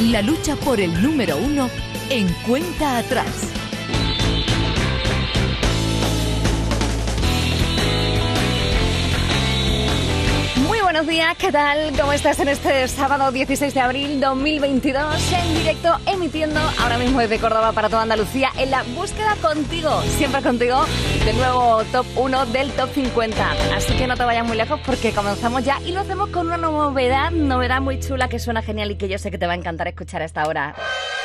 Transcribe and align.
La 0.00 0.22
lucha 0.22 0.54
por 0.54 0.80
el 0.80 1.02
número 1.02 1.36
uno 1.36 1.68
en 2.08 2.28
cuenta 2.46 2.98
atrás. 2.98 3.57
Buenos 10.98 11.14
días, 11.14 11.36
¿qué 11.38 11.52
tal? 11.52 11.92
¿Cómo 11.96 12.12
estás 12.12 12.40
en 12.40 12.48
este 12.48 12.88
sábado 12.88 13.30
16 13.30 13.72
de 13.72 13.80
abril 13.80 14.20
2022? 14.20 15.32
En 15.32 15.54
directo, 15.54 15.96
emitiendo 16.06 16.58
ahora 16.80 16.98
mismo 16.98 17.20
desde 17.20 17.38
Córdoba 17.38 17.70
para 17.70 17.88
toda 17.88 18.02
Andalucía 18.02 18.50
en 18.58 18.72
la 18.72 18.82
búsqueda 18.96 19.36
contigo, 19.40 20.02
siempre 20.16 20.42
contigo, 20.42 20.84
del 21.24 21.36
nuevo 21.36 21.84
top 21.92 22.04
1 22.16 22.46
del 22.46 22.72
top 22.72 22.90
50. 22.92 23.50
Así 23.76 23.96
que 23.96 24.08
no 24.08 24.16
te 24.16 24.24
vayas 24.24 24.44
muy 24.44 24.56
lejos 24.56 24.80
porque 24.84 25.12
comenzamos 25.12 25.62
ya 25.62 25.80
y 25.86 25.92
lo 25.92 26.00
hacemos 26.00 26.30
con 26.30 26.48
una 26.48 26.56
novedad, 26.56 27.30
novedad 27.30 27.80
muy 27.80 28.00
chula 28.00 28.28
que 28.28 28.40
suena 28.40 28.62
genial 28.62 28.90
y 28.90 28.96
que 28.96 29.08
yo 29.08 29.18
sé 29.18 29.30
que 29.30 29.38
te 29.38 29.46
va 29.46 29.52
a 29.52 29.56
encantar 29.56 29.86
escuchar 29.86 30.22
a 30.22 30.24
esta 30.24 30.48
hora. 30.48 30.74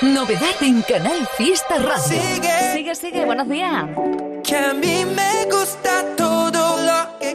Novedad 0.04 0.62
en 0.62 0.84
Canal 0.84 1.28
Fiesta 1.36 1.80
Radio. 1.80 2.04
Sigue, 2.04 2.74
sigue, 2.74 2.94
sigue, 2.94 3.26
buenos 3.26 3.50
días. 3.50 3.86
Que 4.44 4.56
a 4.56 4.74
mí 4.76 5.04
me 5.04 5.46
gusta 5.46 6.06
todo 6.16 6.78
lo 6.86 7.18
que 7.18 7.34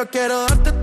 Yo 0.00 0.06
quiero 0.08 0.46
darte 0.46 0.79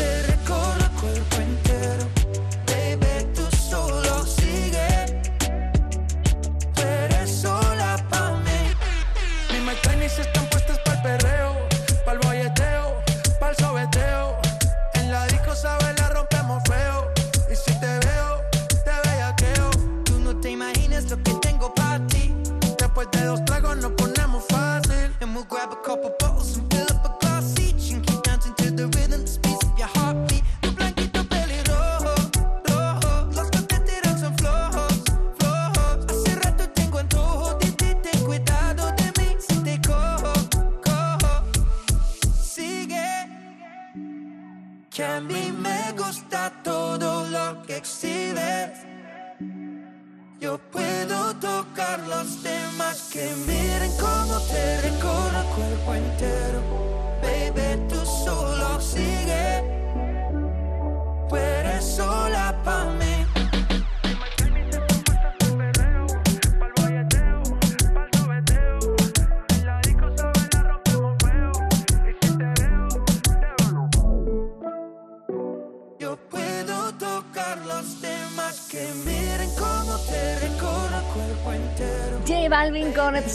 con 0.00 0.29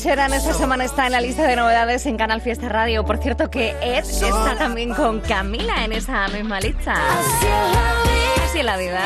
Sheeran 0.04 0.34
esta 0.34 0.54
semana 0.54 0.84
está 0.84 1.06
en 1.06 1.14
la 1.14 1.22
lista 1.22 1.48
de 1.48 1.56
novedades 1.56 2.06
en 2.06 2.18
Canal 2.18 2.42
Fiesta 2.42 2.70
Radio. 2.70 3.06
Por 3.06 3.18
cierto 3.18 3.50
que 3.50 3.72
Ed 3.82 4.04
está 4.04 4.56
también 4.58 4.94
con 4.94 5.22
Camila 5.22 5.86
en 5.86 5.94
esa 5.94 6.28
misma 6.28 6.60
lista. 6.60 6.94
Así 8.44 8.60
es 8.60 8.66
la 8.66 8.78
vida. 8.78 9.02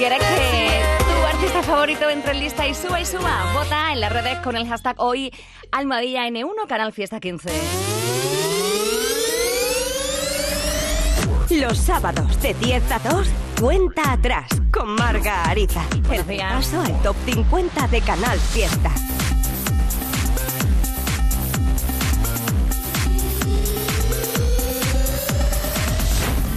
Quieres 0.00 0.18
que 0.18 1.04
tu 1.04 1.26
artista 1.26 1.62
favorito 1.62 2.08
entre 2.08 2.32
en 2.32 2.40
lista 2.40 2.66
y 2.66 2.74
suba 2.74 3.02
y 3.02 3.04
suba. 3.04 3.52
Vota 3.52 3.92
en 3.92 4.00
las 4.00 4.10
redes 4.10 4.38
con 4.38 4.56
el 4.56 4.66
hashtag 4.66 4.94
hoy 4.98 5.30
Almadilla 5.72 6.26
N1 6.26 6.66
Canal 6.66 6.94
Fiesta 6.94 7.20
15. 7.20 7.50
Los 11.50 11.76
sábados 11.76 12.40
de 12.40 12.54
10 12.54 12.92
a 12.92 12.98
2, 13.10 13.28
cuenta 13.60 14.12
atrás 14.12 14.48
con 14.72 14.94
Marga 14.94 15.44
Ariza. 15.44 15.82
El 16.10 16.24
paso 16.24 16.80
al 16.80 17.02
top 17.02 17.16
50 17.26 17.88
de 17.88 18.00
Canal 18.00 18.38
Fiesta. 18.38 18.90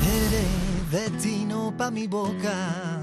Eres 0.08 0.92
destino 0.92 1.74
pa' 1.78 1.92
mi 1.92 2.08
boca 2.08 3.03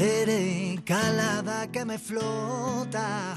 Eres 0.00 0.80
calada 0.82 1.66
que 1.72 1.84
me 1.84 1.98
flota. 1.98 3.34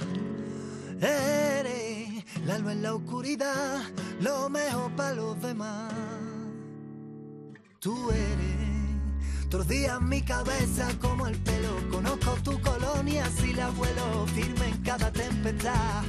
Eres 1.02 2.24
la 2.46 2.60
luz 2.60 2.74
en 2.74 2.84
la 2.84 2.94
oscuridad, 2.94 3.82
lo 4.20 4.48
mejor 4.48 4.92
para 4.96 5.16
los 5.16 5.42
demás. 5.42 5.92
Tú 7.80 8.12
eres 8.12 9.50
todos 9.50 9.68
días 9.70 10.00
mi 10.02 10.22
cabeza 10.22 10.88
como 11.02 11.26
el 11.26 11.36
pelo. 11.40 11.76
Conozco 11.90 12.36
tu 12.44 12.62
colonia, 12.62 13.26
si 13.40 13.54
la 13.54 13.72
vuelo 13.72 14.28
firme 14.28 14.68
en 14.68 14.84
cada 14.84 15.12
tempestad. 15.12 16.04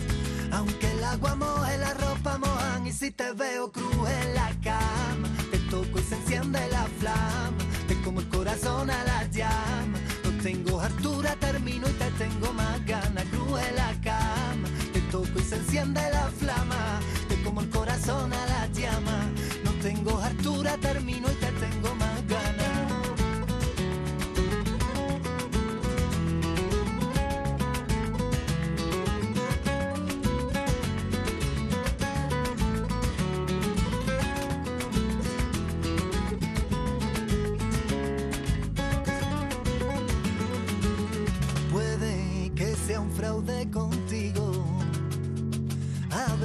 Aunque 0.53 0.93
el 0.93 1.03
agua 1.03 1.35
moje, 1.35 1.79
la 1.79 1.95
ropa 1.95 2.37
mojan 2.37 2.87
y 2.87 2.93
si 2.93 3.11
te 3.11 3.33
veo 3.33 3.73
cruz 3.73 4.07
en 4.23 4.35
la 4.35 4.51
cama, 4.63 5.29
te 5.51 5.57
toco 5.71 5.99
y 5.99 6.03
se 6.03 6.17
enciende 6.17 6.61
la 6.69 6.85
flama, 7.01 7.57
te 7.89 7.99
como 8.03 8.21
el 8.21 8.29
corazón 8.29 8.91
a 8.91 9.03
la 9.05 9.25
llama 9.31 10.02
tengo 10.43 10.81
hartura, 10.81 11.37
termino 11.37 11.89
y 11.89 11.93
te 11.93 12.11
tengo 12.19 12.53
más 12.53 12.85
ganas. 12.85 13.25
Cruje 13.27 13.73
la 13.77 13.93
cama, 14.03 14.69
te 14.93 15.01
toco 15.03 15.39
y 15.39 15.43
se 15.43 15.55
enciende 15.55 16.01
la 16.11 16.29
flama. 16.37 16.99
Te 17.29 17.41
como 17.45 17.61
el 17.61 17.69
corazón 17.71 18.33
a 18.33 18.47
la 18.47 18.67
llama. 18.73 19.31
No 19.65 19.71
tengo 19.81 20.19
hartura, 20.19 20.77
termino 20.79 21.31
y 21.31 21.35
te 21.37 21.42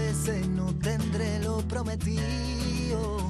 veces 0.07 0.47
no 0.47 0.73
tendré 0.75 1.39
lo 1.39 1.57
prometido. 1.67 3.29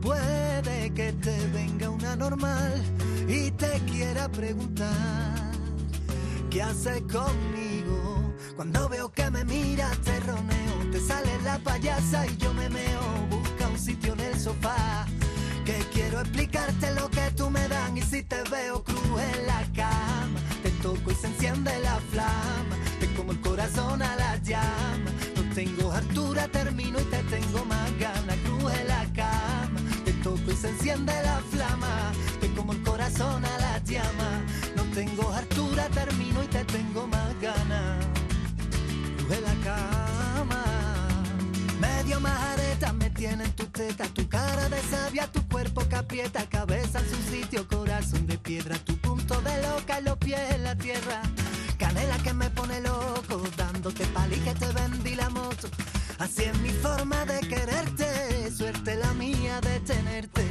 Puede 0.00 0.90
que 0.94 1.12
te 1.12 1.36
venga 1.48 1.90
una 1.90 2.16
normal 2.16 2.82
y 3.28 3.50
te 3.50 3.72
quiera 3.90 4.26
preguntar 4.28 5.52
qué 6.50 6.62
haces 6.62 7.02
conmigo. 7.02 7.98
Cuando 8.56 8.88
veo 8.88 9.10
que 9.10 9.30
me 9.30 9.44
miras 9.44 9.98
te 9.98 10.18
roneo, 10.20 10.90
te 10.92 10.98
sale 10.98 11.30
la 11.44 11.58
payasa 11.58 12.26
y 12.26 12.36
yo 12.38 12.54
me 12.54 12.70
meo. 12.70 13.02
Busca 13.28 13.68
un 13.68 13.78
sitio 13.78 14.14
en 14.14 14.20
el 14.20 14.38
sofá 14.40 15.04
que 15.66 15.76
quiero 15.92 16.20
explicarte 16.20 16.94
lo 16.94 17.10
que 17.10 17.30
tú 17.36 17.50
me 17.50 17.68
dan 17.68 17.98
y 17.98 18.02
si 18.02 18.22
te 18.22 18.40
veo 18.50 18.82
cruz 18.82 19.20
en 19.34 19.46
la 19.46 19.62
cama 19.74 20.38
te 20.62 20.70
toco 20.80 21.10
y 21.10 21.14
se 21.16 21.26
enciende 21.26 21.72
la 21.80 21.96
flama 22.12 22.76
te 23.00 23.12
como 23.14 23.32
el 23.32 23.40
corazón 23.40 24.00
a 24.00 24.14
la 24.14 24.36
llama 24.36 25.10
tengo 25.56 25.90
hartura 25.90 26.46
termino 26.48 27.00
y 27.00 27.04
te 27.04 27.22
tengo 27.22 27.64
más 27.64 27.90
ganas. 27.98 28.36
Cruz 28.44 28.74
en 28.74 28.88
la 28.88 29.04
cama 29.14 29.80
te 30.04 30.12
toco 30.22 30.52
y 30.52 30.54
se 30.54 30.68
enciende 30.68 31.14
la 31.22 31.40
flama. 31.50 32.12
Te 32.42 32.52
como 32.52 32.74
el 32.74 32.82
corazón 32.82 33.42
a 33.42 33.58
la 33.58 33.78
llama. 33.78 34.44
No 34.76 34.82
tengo 34.94 35.32
hartura 35.32 35.88
termino 35.94 36.42
y 36.42 36.46
te 36.48 36.62
tengo 36.66 37.06
más 37.06 37.40
ganas. 37.40 38.04
Cruz 39.16 39.32
en 39.32 39.44
la 39.44 39.54
cama. 39.64 40.64
Medio 41.80 42.20
majareta 42.20 42.92
me 42.92 43.08
tienen 43.08 43.50
tu 43.52 43.64
teta, 43.64 44.04
tu 44.08 44.28
cara 44.28 44.68
de 44.68 44.82
sabia, 44.82 45.26
tu 45.32 45.40
cuerpo 45.48 45.88
que 45.88 45.96
aprieta, 45.96 46.46
cabeza 46.50 46.98
en 46.98 47.08
su 47.08 47.34
sitio, 47.34 47.66
corazón 47.66 48.26
de 48.26 48.36
piedra, 48.36 48.76
tu 48.84 48.94
punto 48.98 49.40
de 49.40 49.62
loca 49.62 50.02
los 50.02 50.18
pies 50.18 50.40
en 50.50 50.64
la 50.64 50.76
tierra. 50.76 51.22
Canela 51.78 52.16
que 52.18 52.32
me 52.32 52.48
pone 52.50 52.80
loco, 52.80 53.42
dándote 53.56 54.06
pali 54.06 54.36
que 54.36 54.54
te 54.54 54.66
vendí 54.72 55.14
la 55.14 55.28
moto. 55.28 55.68
Así 56.18 56.44
es 56.44 56.58
mi 56.60 56.70
forma 56.70 57.24
de 57.26 57.40
quererte, 57.40 58.50
suerte 58.50 58.96
la 58.96 59.12
mía 59.14 59.60
de 59.60 59.80
tenerte. 59.80 60.44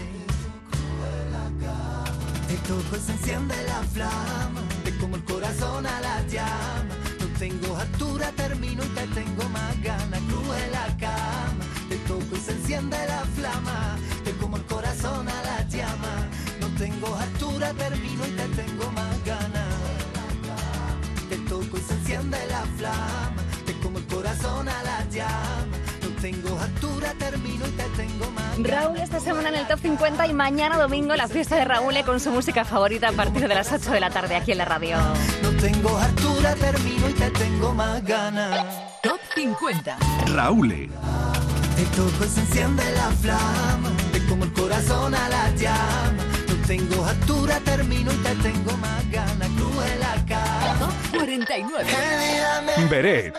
Te 2.47 2.55
toco 2.67 2.95
y 2.95 2.99
se 2.99 3.11
enciende 3.13 3.55
la 3.67 3.81
flama, 3.93 4.61
te 4.83 4.95
como 4.97 5.15
el 5.15 5.25
corazón 5.25 5.87
a 5.87 5.99
la 5.99 6.21
llama. 6.27 6.95
No 7.19 7.27
tengo 7.39 7.75
altura, 7.75 8.31
termino 8.35 8.83
y 8.83 8.89
te 8.89 9.07
tengo 9.07 9.49
más 9.49 9.81
ganas. 9.81 10.21
Cruz 10.27 10.57
en 10.63 10.71
la 10.71 10.97
cama, 10.97 11.65
te 11.89 11.97
toco 12.07 12.35
y 12.35 12.39
se 12.39 12.51
enciende 12.51 12.97
la 13.07 13.21
flama. 13.35 13.97
Te 14.23 14.31
como 14.37 14.57
el 14.57 14.65
corazón 14.65 15.27
a 15.27 15.41
la 15.43 15.67
llama. 15.67 16.29
No 16.61 16.67
tengo 16.77 17.15
altura, 17.15 17.73
termino 17.73 18.27
y 18.27 18.31
te 18.31 18.47
tengo 18.61 18.91
más 18.91 19.25
ganas. 19.25 19.54
Te 21.45 21.51
toco 21.51 21.77
y 21.77 21.81
se 21.81 21.93
enciende 21.93 22.37
la 22.49 22.63
flama. 22.77 23.35
Te 23.67 23.73
como 23.73 23.99
el 23.99 24.05
corazón 24.07 24.67
a 24.67 24.81
la 24.81 25.05
llama. 25.09 25.77
No 26.01 26.09
tengo 26.19 26.59
altura, 26.59 27.13
termino 27.19 27.67
y 27.67 27.71
te 27.71 27.83
tengo 27.95 28.31
más 28.31 28.57
ganas. 28.57 28.83
Raúl 28.83 28.97
esta 28.97 29.19
semana 29.19 29.49
en 29.49 29.55
el 29.55 29.67
Top 29.67 29.79
50 29.79 30.25
y 30.25 30.33
mañana 30.33 30.77
domingo 30.79 31.15
la 31.15 31.27
fiesta 31.27 31.55
de 31.55 31.65
Raúl 31.65 31.93
con 32.03 32.19
su 32.19 32.31
música 32.31 32.65
favorita 32.65 33.09
a 33.09 33.11
partir 33.11 33.47
de 33.47 33.53
las 33.53 33.71
8 33.71 33.91
de 33.91 33.99
la 33.99 34.09
tarde 34.09 34.35
aquí 34.35 34.53
en 34.53 34.57
la 34.57 34.65
radio. 34.65 34.97
No 35.43 35.51
tengo 35.61 35.95
altura, 35.99 36.55
termino 36.55 37.09
y 37.09 37.13
te 37.13 37.29
tengo 37.29 37.75
más 37.75 38.03
ganas. 38.03 38.65
Top 39.03 39.19
50. 39.35 39.97
Raúl. 40.33 40.69
Te 40.69 41.83
toco 41.95 42.25
y 42.25 42.27
se 42.27 42.39
enciende 42.39 42.83
la 42.95 43.11
flama, 43.21 43.91
te 44.11 44.25
como 44.25 44.45
el 44.45 44.53
corazón 44.53 45.13
a 45.13 45.29
la 45.29 45.51
llama. 45.51 46.23
No 46.47 46.65
tengo 46.65 47.05
altura, 47.05 47.59
termino 47.59 48.11
y 48.11 48.17
te 48.17 48.35
tengo 48.35 48.75
más 48.77 49.11
ganas. 49.11 49.49
Cruz 49.49 49.85
en 49.93 49.99
la 49.99 50.04
cara. 50.04 50.04
Top 50.27 50.93
49. 51.11 51.85
Beret. 52.89 52.89
Beret. 52.89 53.33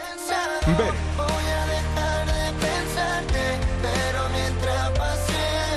Voy 1.17 1.27
a 1.27 1.67
dejar 1.67 2.27
de 2.27 2.53
pensarte, 2.65 3.43
pero 3.83 4.29
mientras 4.31 4.91
pase 4.91 5.33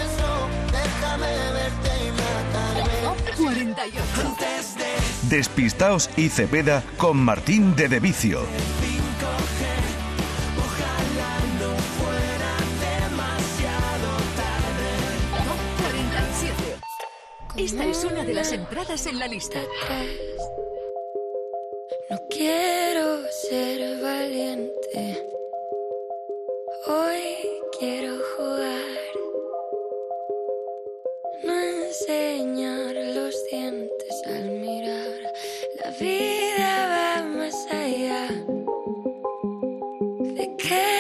eso, 0.05 0.31
déjame 0.71 1.33
verte 1.53 1.91
y 2.05 2.11
matarme. 2.11 2.93
Top 3.03 3.17
48. 3.37 3.99
Antes 4.23 4.75
de 4.75 5.35
Despistaos 5.35 6.09
y 6.15 6.29
Cepeda 6.29 6.83
con 6.97 7.17
Martín 7.17 7.75
de 7.75 7.89
Devicio. 7.89 8.41
Top 8.41 8.47
47. 15.81 16.79
Esta 17.57 17.85
es 17.85 18.03
una 18.03 18.23
de 18.23 18.33
las 18.35 18.51
entradas 18.51 19.07
en 19.07 19.17
la 19.17 19.27
lista. 19.27 19.59
Quiero 22.39 23.29
ser 23.29 24.01
valiente. 24.01 25.27
Hoy 26.87 27.21
quiero 27.77 28.17
jugar. 28.37 28.95
No 31.43 31.53
enseñar 31.53 32.95
los 32.95 33.35
dientes 33.51 34.21
al 34.25 34.51
mirar. 34.51 35.19
La 35.83 35.91
vida 35.99 36.87
va 36.93 37.23
más 37.23 37.67
allá. 37.71 38.27
¿De 40.37 40.55
qué 40.55 40.98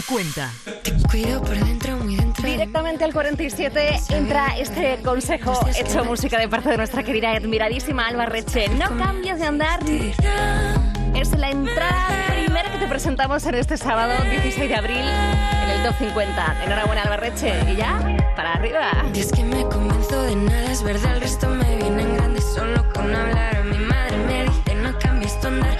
50. 0.00 0.50
Cuido 1.10 1.42
por 1.42 1.54
dentro, 1.54 1.98
muy 1.98 2.16
dentro. 2.16 2.42
Directamente 2.42 3.04
al 3.04 3.12
47 3.12 4.00
entra 4.08 4.56
este 4.56 4.98
consejo 5.04 5.52
hecho 5.78 6.02
música 6.06 6.38
de 6.38 6.48
parte 6.48 6.70
de 6.70 6.78
nuestra 6.78 7.02
querida 7.02 7.32
admiradísima 7.32 8.08
Alba 8.08 8.24
Reche. 8.24 8.70
No 8.70 8.86
cambies 8.96 9.38
de 9.38 9.44
andar. 9.44 9.80
Es 11.14 11.36
la 11.36 11.50
entrada 11.50 12.26
primera 12.30 12.72
que 12.72 12.78
te 12.78 12.86
presentamos 12.86 13.44
en 13.44 13.56
este 13.56 13.76
sábado 13.76 14.14
16 14.30 14.66
de 14.66 14.74
abril 14.74 15.04
en 15.04 15.70
el 15.70 15.82
Top 15.82 15.94
50. 15.98 16.64
Enhorabuena 16.64 17.02
Alba 17.02 17.18
Reche. 17.18 17.52
Y 17.70 17.76
ya, 17.76 17.98
para 18.34 18.54
arriba. 18.54 18.92
Es 19.14 19.30
que 19.30 19.44
me 19.44 19.62
convenzo 19.64 20.22
de 20.22 20.36
nada, 20.36 20.72
es 20.72 20.82
verdad, 20.82 21.16
el 21.16 21.20
resto 21.20 21.50
me 21.50 21.76
viene 21.76 22.02
en 22.02 22.16
grande 22.16 22.40
solo 22.40 22.82
con 22.94 23.14
hablar. 23.14 23.62
Mi 23.64 23.76
madre 23.76 24.16
me 24.16 24.44
dice 24.44 24.74
no 24.74 24.98
cambies 24.98 25.38
tu 25.38 25.48
andar. 25.48 25.76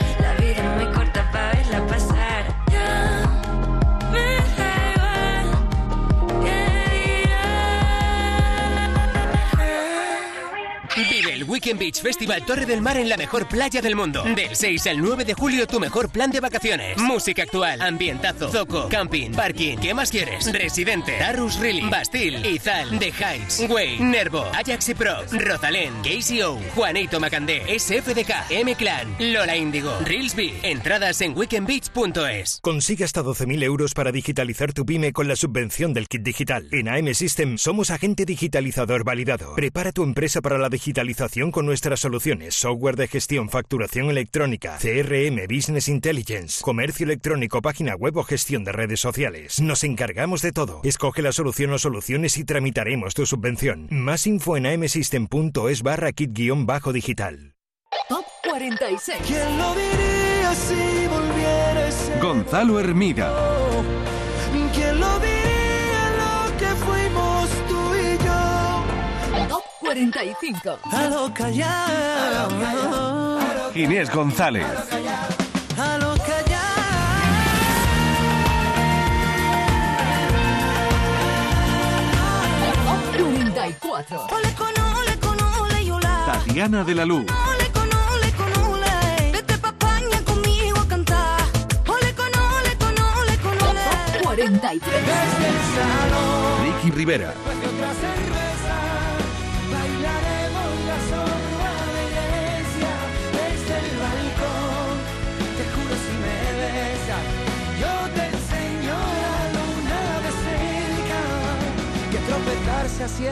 Weekend 11.63 11.79
Beach 11.79 12.03
Festival 12.03 12.45
Torre 12.45 12.67
del 12.67 12.81
Mar 12.81 12.97
en 12.97 13.09
la 13.09 13.17
mejor 13.17 13.47
playa 13.47 13.81
del 13.81 13.95
mundo. 13.95 14.25
Del 14.25 14.57
6 14.57 14.85
al 14.89 15.01
9 15.01 15.25
de 15.25 15.35
julio, 15.35 15.65
tu 15.65 15.79
mejor 15.79 16.11
plan 16.11 16.29
de 16.29 16.41
vacaciones. 16.41 16.99
Música 16.99 17.45
actual, 17.45 17.81
ambientazo, 17.81 18.51
zoco, 18.51 18.89
camping, 18.89 19.31
parking. 19.31 19.79
¿Qué 19.79 19.95
más 19.95 20.11
quieres? 20.11 20.53
Residente, 20.53 21.17
Tarrus 21.21 21.61
Riley, 21.61 21.89
Bastille, 21.89 22.51
Izal, 22.51 22.99
The 22.99 23.13
Heights, 23.13 23.65
Way, 23.71 24.01
Nervo, 24.01 24.45
Ajax 24.53 24.89
y 24.89 24.95
Pro, 24.97 25.15
Rosalén, 25.31 25.95
KCO, 26.03 26.59
Juanito 26.75 27.21
Macandé, 27.21 27.63
SFDK, 27.79 28.51
M-Clan, 28.51 29.15
Lola 29.21 29.57
Índigo, 29.57 29.97
Reelsby. 30.01 30.55
Entradas 30.65 31.21
en 31.21 31.39
weekendbeach.es. 31.39 32.59
Consigue 32.61 33.05
hasta 33.05 33.23
12.000 33.23 33.63
euros 33.63 33.95
para 33.95 34.11
digitalizar 34.11 34.73
tu 34.73 34.85
pyme 34.85 35.13
con 35.13 35.29
la 35.29 35.37
subvención 35.37 35.95
del 35.95 36.09
kit 36.09 36.23
digital. 36.23 36.67
En 36.73 36.89
AM 36.89 37.15
System 37.15 37.57
somos 37.57 37.93
agente 37.93 38.25
digitalizador 38.25 39.05
validado. 39.05 39.55
Prepara 39.55 39.93
tu 39.93 40.03
empresa 40.03 40.41
para 40.41 40.59
la 40.59 40.69
digitalización 40.69 41.52
con 41.53 41.67
nuestras 41.67 42.01
soluciones, 42.01 42.55
software 42.55 42.97
de 42.97 43.07
gestión, 43.07 43.49
facturación 43.49 44.11
electrónica, 44.11 44.79
CRM, 44.81 45.47
Business 45.49 45.89
Intelligence, 45.89 46.63
comercio 46.63 47.05
electrónico, 47.05 47.63
página 47.63 47.95
web 47.95 48.17
o 48.17 48.25
gestión 48.25 48.65
de 48.65 48.73
redes 48.73 49.01
sociales. 49.01 49.61
Nos 49.61 49.85
encargamos 49.85 50.43
de 50.43 50.51
todo. 50.51 50.81
Escoge 50.83 51.23
la 51.23 51.33
solución 51.33 51.73
o 51.73 51.79
soluciones 51.79 52.37
y 52.39 52.45
tramitaremos 52.45 53.15
tu 53.15 53.27
subvención. 53.27 53.87
Más 53.91 54.27
info 54.27 54.57
en 54.57 54.67
amsystem.es 54.67 55.83
barra 55.83 56.11
kit-digital. 56.13 57.55
Top 58.09 58.25
46. 58.49 59.19
¿Quién 59.27 59.59
lo 59.59 59.75
diría 59.75 60.55
si 60.55 61.07
volviera 61.07 61.89
ese 61.89 62.19
Gonzalo 62.21 62.81
Hermida. 62.81 63.33
¿Quién 64.75 65.01
lo 65.01 65.19
diría 65.19 66.11
lo 66.19 66.57
que? 66.57 66.67
Top 66.67 66.92
45. 69.83 70.79
A 70.85 71.09
lo 71.09 71.35
callado. 71.35 72.51
Inés 73.75 74.11
González. 74.11 74.65
A 74.65 75.99
lo 75.99 76.15
callado. 76.19 76.53
Top 82.87 83.03
44. 83.19 84.27
Ole 84.31 84.55
con 84.55 84.69
ole 84.97 85.19
con 85.19 85.37
ole. 85.61 85.79
Tatiana 86.27 86.85
de 86.85 86.95
la 86.95 87.05
Luz. 87.05 87.27
Ole 87.27 87.71
con 87.73 87.89
ole 87.93 88.33
con 88.37 88.53
ole. 88.73 89.33
Vete 89.33 89.59
pa' 89.59 89.69
España 89.69 90.23
conmigo 90.25 90.79
a 90.79 90.87
cantar. 90.87 91.41
Ole 91.89 92.15
con 92.15 92.33
ole 92.39 92.77
con 92.79 92.95
ole 92.99 93.37
con 93.39 93.57
ole. 93.69 93.83
Top 93.83 94.23
43. 94.23 95.07
Desde 95.07 95.49
el 95.49 95.59
salón. 95.75 96.65
Ricky 96.65 96.91
Rivera. 96.97 97.35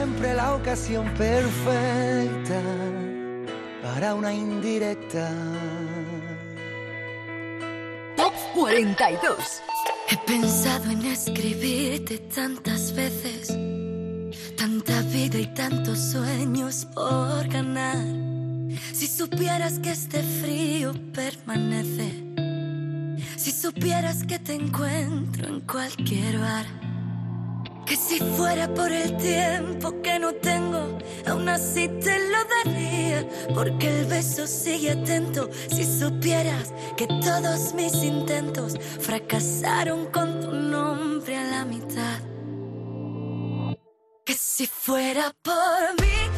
Siempre 0.01 0.33
la 0.33 0.55
ocasión 0.55 1.05
perfecta 1.13 2.59
para 3.83 4.15
una 4.15 4.33
indirecta. 4.33 5.29
Top 8.17 8.33
42. 8.55 9.61
He 10.09 10.17
pensado 10.25 10.89
en 10.89 11.05
escribirte 11.05 12.17
tantas 12.17 12.95
veces, 12.95 13.49
tanta 14.57 15.01
vida 15.01 15.37
y 15.37 15.45
tantos 15.53 15.99
sueños 15.99 16.87
por 16.95 17.47
ganar. 17.47 18.03
Si 18.93 19.05
supieras 19.05 19.77
que 19.77 19.91
este 19.91 20.23
frío 20.23 20.93
permanece, 21.13 22.09
si 23.37 23.51
supieras 23.51 24.23
que 24.23 24.39
te 24.39 24.55
encuentro 24.55 25.47
en 25.47 25.59
cualquier 25.61 26.39
bar, 26.39 26.65
que 27.91 27.97
si 27.97 28.19
fuera 28.19 28.73
por 28.73 28.89
el 28.89 29.17
tiempo 29.17 30.01
que 30.01 30.17
no 30.17 30.33
tengo, 30.35 30.97
aún 31.27 31.49
así 31.49 31.89
te 31.89 32.19
lo 32.29 32.37
daría, 32.63 33.27
porque 33.53 33.99
el 33.99 34.05
beso 34.05 34.47
sigue 34.47 34.91
atento. 34.91 35.49
Si 35.67 35.83
supieras 35.83 36.73
que 36.95 37.05
todos 37.07 37.73
mis 37.73 37.93
intentos 37.95 38.77
fracasaron 39.01 40.05
con 40.05 40.39
tu 40.39 40.53
nombre 40.53 41.35
a 41.35 41.43
la 41.43 41.65
mitad, 41.65 42.19
que 44.23 44.35
si 44.35 44.67
fuera 44.67 45.35
por 45.41 46.01
mí, 46.01 46.30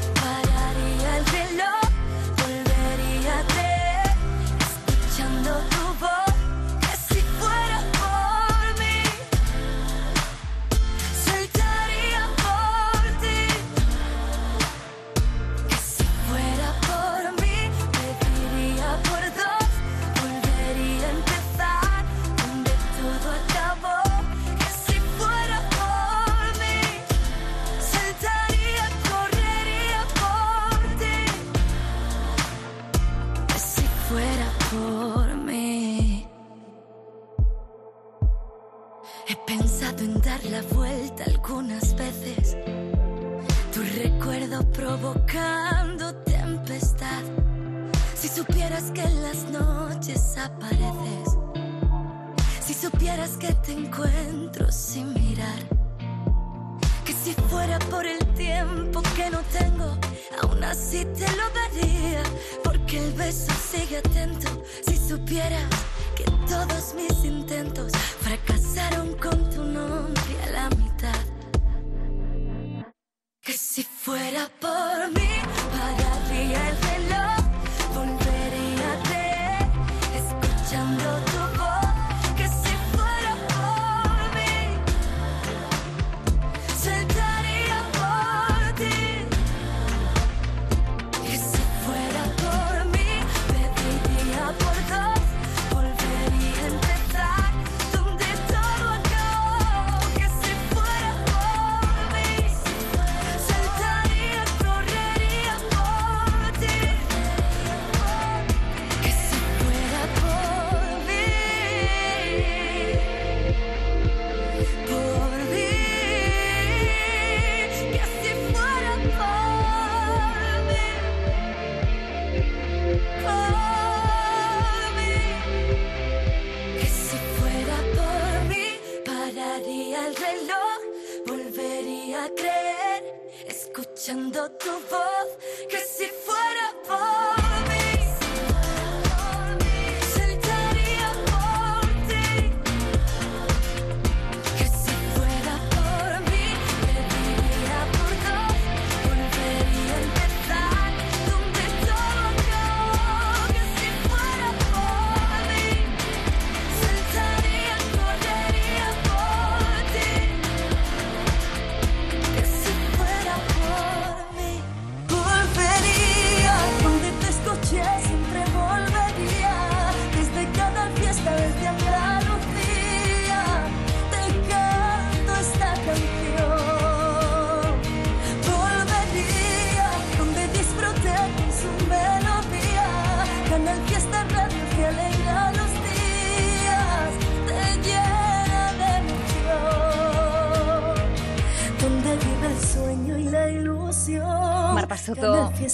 que 48.92 49.02
en 49.02 49.22
las 49.22 49.44
noches 49.50 50.38
apareces. 50.38 51.38
Si 52.62 52.74
supieras 52.74 53.38
que 53.38 53.54
te 53.54 53.74
encuentro 53.74 54.72
sin 54.72 55.14
mirar. 55.14 55.62
Que 57.06 57.14
si 57.14 57.34
fuera 57.34 57.78
por 57.80 58.06
el 58.06 58.20
tiempo 58.34 59.02
que 59.16 59.30
no 59.30 59.40
tengo, 59.52 59.98
aún 60.42 60.64
así 60.64 61.06
te 61.06 61.28
lo 61.38 61.50
daría. 61.60 62.24
Porque 62.64 62.98
el 62.98 63.14
beso 63.14 63.54
sigue 63.54 63.98
atento. 63.98 64.64
Si 64.86 64.98
supieras 64.98 65.70
que 66.16 66.26
todos 66.48 66.94
mis 66.96 67.24
intentos 67.24 67.92
fracasaron 68.22 69.16
con 69.18 69.50
tu 69.50 69.64
nombre 69.64 70.36
a 70.48 70.52
la 70.52 70.70
mitad. 70.70 71.24
Que 73.42 73.54
si 73.54 73.84
fuera 73.84 74.50
por 74.60 74.63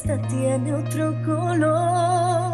Fiesta 0.09 0.27
tiene 0.27 0.73
otro 0.73 1.13
color. 1.23 2.53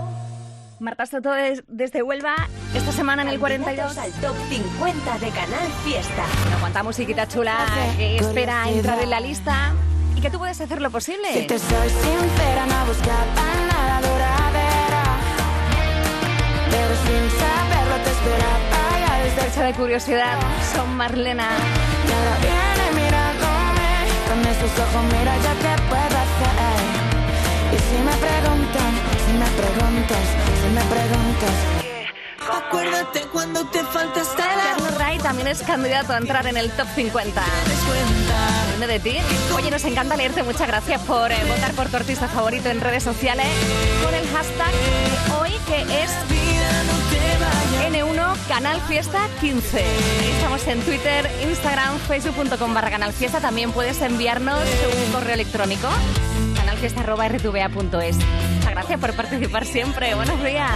Marta 0.79 1.05
Soto 1.05 1.31
des- 1.31 1.63
desde 1.69 2.03
Huelva, 2.03 2.35
esta 2.73 2.91
semana 2.91 3.21
en 3.21 3.29
el 3.29 3.39
42. 3.39 3.97
al 3.97 4.11
top 4.13 4.35
50 4.49 5.17
de 5.19 5.29
Canal 5.29 5.67
Fiesta. 5.85 6.25
Una 6.47 6.57
cuanta 6.57 6.83
musiquita 6.83 7.25
chula 7.29 7.55
que 7.95 8.17
espera 8.17 8.67
entrar 8.69 8.99
en 9.01 9.09
la 9.09 9.21
lista 9.21 9.71
y 10.17 10.19
que 10.21 10.29
tú 10.29 10.37
puedes 10.37 10.59
hacer 10.59 10.81
lo 10.81 10.91
posible. 10.91 11.31
Si 11.33 11.47
te 11.47 11.57
soy 11.57 11.89
sincera, 11.89 12.65
no 12.65 12.85
buscaba 12.87 13.25
nada 13.69 14.01
duradera. 14.01 15.03
Pero 16.71 16.93
sin 17.05 17.39
saberlo 17.39 17.95
te 18.03 18.09
esperaba 18.11 18.99
ya 18.99 19.23
desde 19.23 19.41
Fecha 19.49 19.63
de 19.63 19.73
curiosidad, 19.75 20.37
son 20.75 20.97
Marlena. 20.97 21.47
Y 22.05 22.11
ahora 22.11 22.37
viene 22.41 23.01
mirándome 23.05 23.85
Con 24.27 24.39
esos 24.41 24.79
ojos, 24.79 25.03
mira 25.17 25.37
ya 25.37 25.53
qué 25.53 25.81
puedo 25.87 26.24
si 27.95 28.01
me 28.01 28.12
preguntan, 28.12 28.91
si 29.25 29.34
me 29.34 29.45
preguntas, 29.62 30.25
si 30.62 30.69
me 30.69 30.81
preguntas 30.81 31.86
Acuérdate 32.51 33.21
cuando 33.31 33.65
te 33.67 33.84
falta 33.86 34.21
estar 34.21 34.58
Carlos 34.58 34.97
Ray 34.97 35.17
también 35.17 35.47
es 35.47 35.62
candidato 35.63 36.13
a 36.13 36.17
entrar 36.17 36.45
en 36.45 36.58
el 36.58 36.69
top 36.71 36.88
50. 36.93 37.43
Dime 38.73 38.88
de 38.88 38.99
ti. 38.99 39.17
Oye, 39.55 39.71
nos 39.71 39.84
encanta 39.86 40.15
leerte. 40.15 40.43
Muchas 40.43 40.67
gracias 40.67 41.01
por 41.01 41.31
eh, 41.31 41.38
votar 41.47 41.71
por 41.73 41.89
tu 41.89 41.97
artista 41.97 42.27
favorito 42.27 42.69
en 42.69 42.81
redes 42.81 43.03
sociales 43.03 43.47
con 44.03 44.13
el 44.13 44.27
hashtag 44.27 45.41
hoy 45.41 45.51
que 45.67 45.81
es 46.03 46.12
N1 47.89 48.47
Canal 48.47 48.79
Fiesta 48.81 49.27
15. 49.41 49.77
Ahí 49.79 50.31
estamos 50.36 50.67
en 50.67 50.81
Twitter, 50.81 51.29
Instagram, 51.43 51.97
facebook.com 51.99 52.73
barra 52.73 52.91
Canal 52.91 53.13
Fiesta. 53.13 53.39
También 53.39 53.71
puedes 53.71 54.01
enviarnos 54.01 54.60
un 54.60 55.13
correo 55.13 55.34
electrónico 55.34 55.88
canalfiesta.rtva.es. 56.93 58.17
Muchas 58.17 58.71
gracias 58.71 59.00
por 59.00 59.13
participar 59.13 59.65
siempre. 59.65 60.13
Buenos 60.15 60.43
días. 60.43 60.71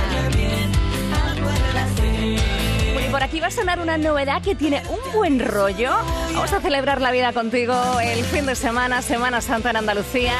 Y 3.06 3.12
por 3.12 3.24
aquí 3.24 3.40
va 3.40 3.48
a 3.48 3.52
sonar 3.52 3.80
una 3.80 3.98
novedad 3.98 4.42
que 4.42 4.56
tiene 4.56 4.82
un 4.90 5.14
buen 5.14 5.40
rollo. 5.40 5.92
Vamos 6.34 6.54
a 6.54 6.62
celebrar 6.62 7.02
la 7.02 7.12
vida 7.12 7.34
contigo 7.34 7.76
el 8.02 8.24
fin 8.24 8.46
de 8.46 8.56
semana, 8.56 9.02
Semana 9.02 9.42
Santa 9.42 9.72
en 9.72 9.78
Andalucía, 9.78 10.36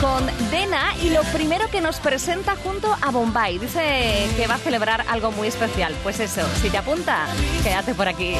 con 0.00 0.24
Dena 0.50 0.94
y 1.02 1.10
lo 1.10 1.22
primero 1.24 1.68
que 1.70 1.80
nos 1.80 1.98
presenta 1.98 2.56
junto 2.56 2.96
a 3.00 3.10
Bombay. 3.10 3.58
Dice 3.58 4.28
que 4.36 4.46
va 4.46 4.54
a 4.54 4.58
celebrar 4.58 5.04
algo 5.08 5.30
muy 5.32 5.48
especial. 5.48 5.94
Pues 6.02 6.20
eso, 6.20 6.42
si 6.60 6.70
te 6.70 6.78
apunta, 6.78 7.26
quédate 7.62 7.94
por 7.94 8.08
aquí. 8.08 8.34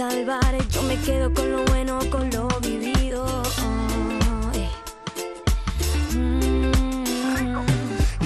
Puede 0.00 0.24
salvar, 0.24 0.68
yo 0.68 0.82
me 0.82 0.96
quedo 1.00 1.32
con 1.32 1.50
lo 1.50 1.64
bueno, 1.64 1.98
con 2.10 2.30
lo 2.30 2.48
vivido. 2.60 3.42
Mm. 6.14 7.64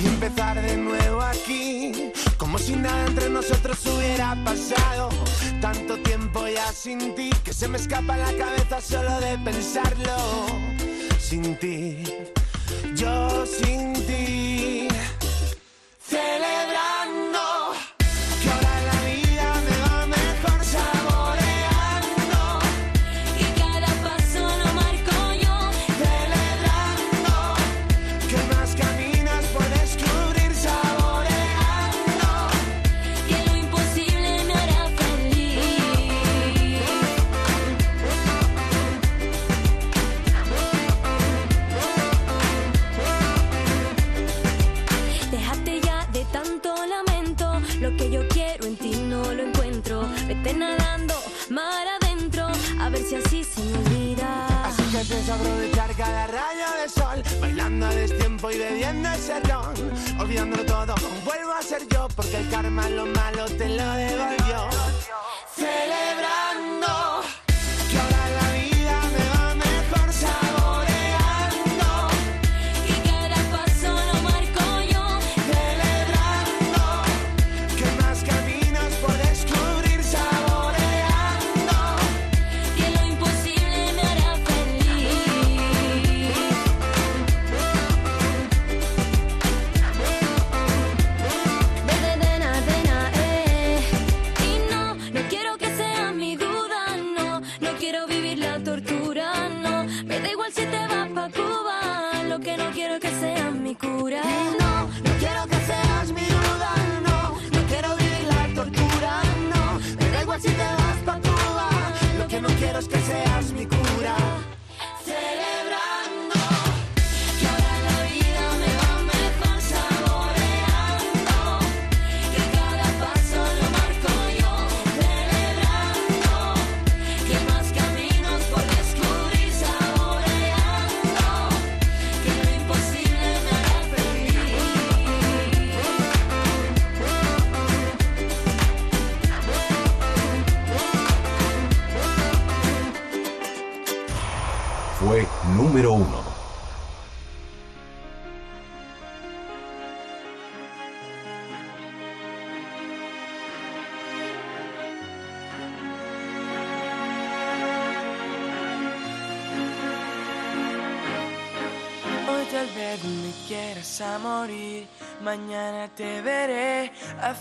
Y 0.03 0.07
empezar 0.07 0.61
de 0.61 0.77
nuevo 0.77 1.21
aquí, 1.23 2.13
como 2.37 2.59
si 2.59 2.77
nada 2.77 3.07
entre 3.07 3.29
nosotros 3.29 3.79
hubiera 3.87 4.37
pasado. 4.45 5.09
Tanto 5.61 5.97
tiempo 5.99 6.47
ya 6.47 6.73
sin 6.73 7.15
ti, 7.15 7.31
que 7.45 7.53
se 7.53 7.69
me 7.69 7.79
escapa 7.79 8.17
la 8.17 8.33
cabeza 8.37 8.81
solo 8.81 9.19
de 9.21 9.39
pensarlo. 9.39 10.17
Sin 11.19 11.57
ti, 11.59 12.05
yo 12.95 13.47
sin 13.47 13.95
ti. 14.07 14.89
Celebrando 15.99 16.94
yo 61.91 62.09
Porque 62.15 62.37
el 62.37 62.51
karma 62.51 62.89
lo 62.89 63.07
malo 63.07 63.45
te 63.47 63.69
lo 63.69 63.93
devolvió 63.93 64.74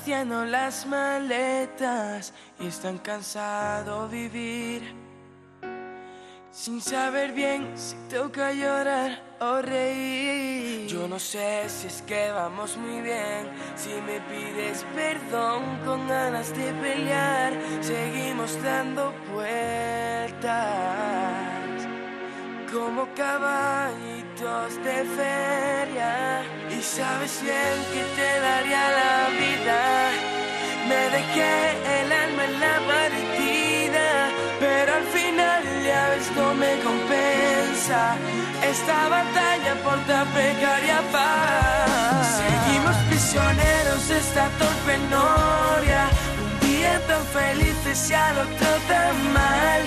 haciendo 0.04 0.44
las 0.44 0.86
maletas 0.86 2.34
y 2.60 2.68
es 2.68 2.82
tan 2.82 2.98
cansado 2.98 4.10
vivir. 4.10 4.94
Sin 6.52 6.82
saber 6.82 7.32
bien 7.32 7.72
si 7.76 7.96
toca 8.14 8.52
llorar 8.52 9.24
o 9.40 9.62
reír. 9.62 10.88
Yo 10.88 11.08
no 11.08 11.18
sé 11.18 11.70
si 11.70 11.88
es 11.88 12.02
que 12.02 12.32
vamos 12.34 12.76
muy 12.76 13.00
bien. 13.00 13.50
Si 13.78 13.92
me 14.02 14.20
pides 14.28 14.86
perdón 14.94 15.64
con 15.86 16.06
ganas 16.06 16.50
de 16.50 16.74
pelear, 16.74 17.54
seguimos 17.80 18.62
dando 18.62 19.14
vueltas 19.34 20.54
como 22.74 23.08
de 24.44 25.06
feria. 25.16 26.44
Y 26.70 26.82
sabes 26.82 27.42
bien 27.42 27.76
que 27.94 28.04
te 28.18 28.40
daría 28.42 28.84
la 29.00 29.30
vida. 29.40 29.80
Me 30.90 31.02
dejé 31.16 32.02
el 32.02 32.12
alma 32.12 32.44
en 32.44 32.60
la 32.60 32.76
partida, 32.92 34.30
pero 34.60 34.96
al 34.96 35.04
final 35.16 35.64
ya 35.86 36.10
ves 36.10 36.30
no 36.36 36.54
me 36.56 36.78
compensa 36.82 38.18
esta 38.70 39.08
batalla 39.08 39.76
por 39.82 39.98
tan 40.08 40.28
precaria 40.28 41.00
paz. 41.14 42.42
Seguimos 42.44 42.98
prisioneros 43.08 44.10
de 44.10 44.18
esta 44.18 44.50
torpe 44.60 44.98
noria, 45.10 46.10
un 46.44 46.68
día 46.68 47.00
tan 47.08 47.24
felices 47.28 48.10
y 48.10 48.14
al 48.14 48.40
otro 48.40 48.68
tan 48.90 49.34
mal. 49.34 49.82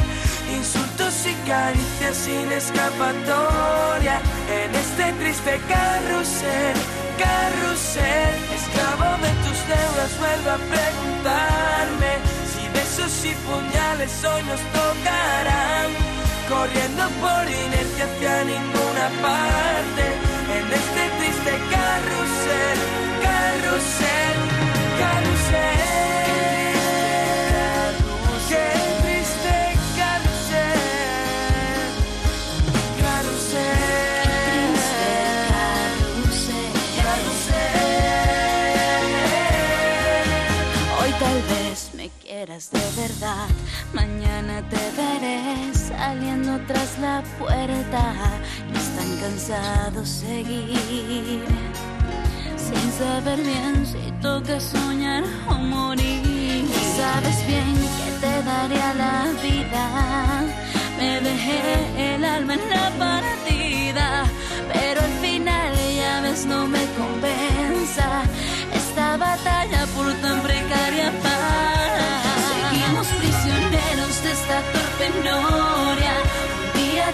Insultos 0.56 1.26
y 1.26 1.34
caricias 1.46 2.16
sin 2.16 2.50
escapatoria 2.52 4.22
en 4.48 4.74
este 4.74 5.12
triste 5.20 5.60
carrusel, 5.68 6.76
carrusel. 7.18 8.34
Esclavo 8.54 9.10
de 9.22 9.32
tus 9.42 9.58
deudas, 9.66 10.12
vuelvo 10.18 10.50
a 10.50 10.60
preguntarme 10.74 12.12
si 12.50 12.62
besos 12.68 13.24
y 13.24 13.34
puñales 13.46 14.24
hoy 14.24 14.42
nos 14.44 14.60
tocarán. 14.72 15.88
Corriendo 16.48 17.04
por 17.20 17.42
inercia 17.50 18.04
hacia 18.04 18.44
ninguna 18.44 19.06
parte 19.20 20.04
en 20.56 20.66
este 20.80 21.02
triste 21.18 21.52
carrusel, 21.74 22.78
carrusel, 23.26 24.36
carrusel. 25.00 26.25
De 42.44 43.00
verdad, 43.00 43.48
mañana 43.94 44.62
te 44.68 44.76
veré 45.00 45.72
saliendo 45.72 46.60
tras 46.66 46.98
la 46.98 47.22
puerta. 47.38 48.12
Y 48.70 48.76
es 48.76 48.88
tan 48.94 49.16
cansado 49.16 50.04
seguir, 50.04 51.42
sin 52.58 52.92
saber 52.92 53.40
bien 53.40 53.86
si 53.86 54.12
toca 54.20 54.60
soñar 54.60 55.24
o 55.48 55.54
morir. 55.54 56.68
Sabes 56.98 57.46
bien 57.46 57.74
que 57.96 58.10
te 58.20 58.42
daría 58.42 58.92
la 58.94 59.32
vida, 59.42 60.44
me 60.98 61.20
dejé 61.22 62.14
el 62.16 62.22
alma 62.22 62.52
en 62.52 62.68
la 62.68 62.90
partida, 62.98 64.24
pero 64.74 65.00
al 65.00 65.12
final 65.22 65.74
ya 65.96 66.20
ves 66.20 66.44
no 66.44 66.66
me 66.66 66.84
compensa 66.98 68.24
esta 68.74 69.16
batalla 69.16 69.86
por 69.96 70.12
tan 70.20 70.42
precaria 70.42 71.10
paz. 71.22 71.65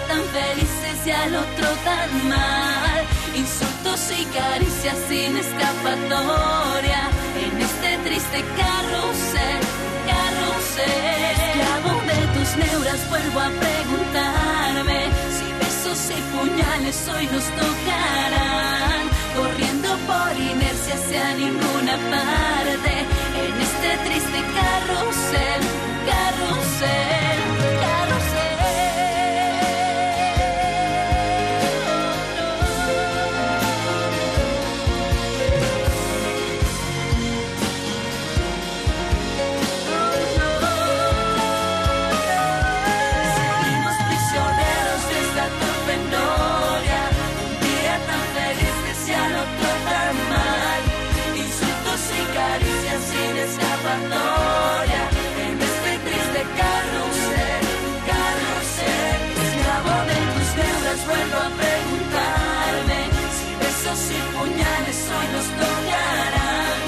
Tan 0.07 0.23
felices 0.37 0.97
y 1.05 1.11
al 1.11 1.35
otro 1.35 1.67
tan 1.83 2.29
mal. 2.29 3.01
Insultos 3.35 4.01
y 4.19 4.25
caricias 4.25 4.97
sin 5.09 5.37
escapatoria 5.37 7.09
en 7.43 7.61
este 7.61 7.97
triste 8.05 8.43
carrusel, 8.57 9.61
carrusel. 10.09 11.23
Esclavo 11.33 11.93
de 12.09 12.19
tus 12.35 12.49
neuras 12.57 13.09
vuelvo 13.09 13.39
a 13.39 13.49
preguntarme 13.49 14.99
si 15.35 15.47
besos 15.61 15.99
y 16.17 16.21
puñales 16.35 16.97
hoy 17.09 17.25
nos 17.27 17.45
tocarán. 17.61 19.03
Corriendo 19.35 19.89
por 20.05 20.31
inercia 20.39 20.93
hacia 20.93 21.33
ninguna 21.35 21.97
parte 22.13 22.93
en 23.43 23.53
este 23.67 23.89
triste 24.05 24.39
carrusel, 24.57 25.61
carrusel, 26.07 27.72
vuelvo 61.01 61.37
a 61.37 61.49
preguntarme 61.61 62.99
besos 63.59 64.11
y 64.11 64.19
puñales 64.35 64.99
hoy 65.15 65.27
nos 65.33 65.47
tocarán. 65.59 66.79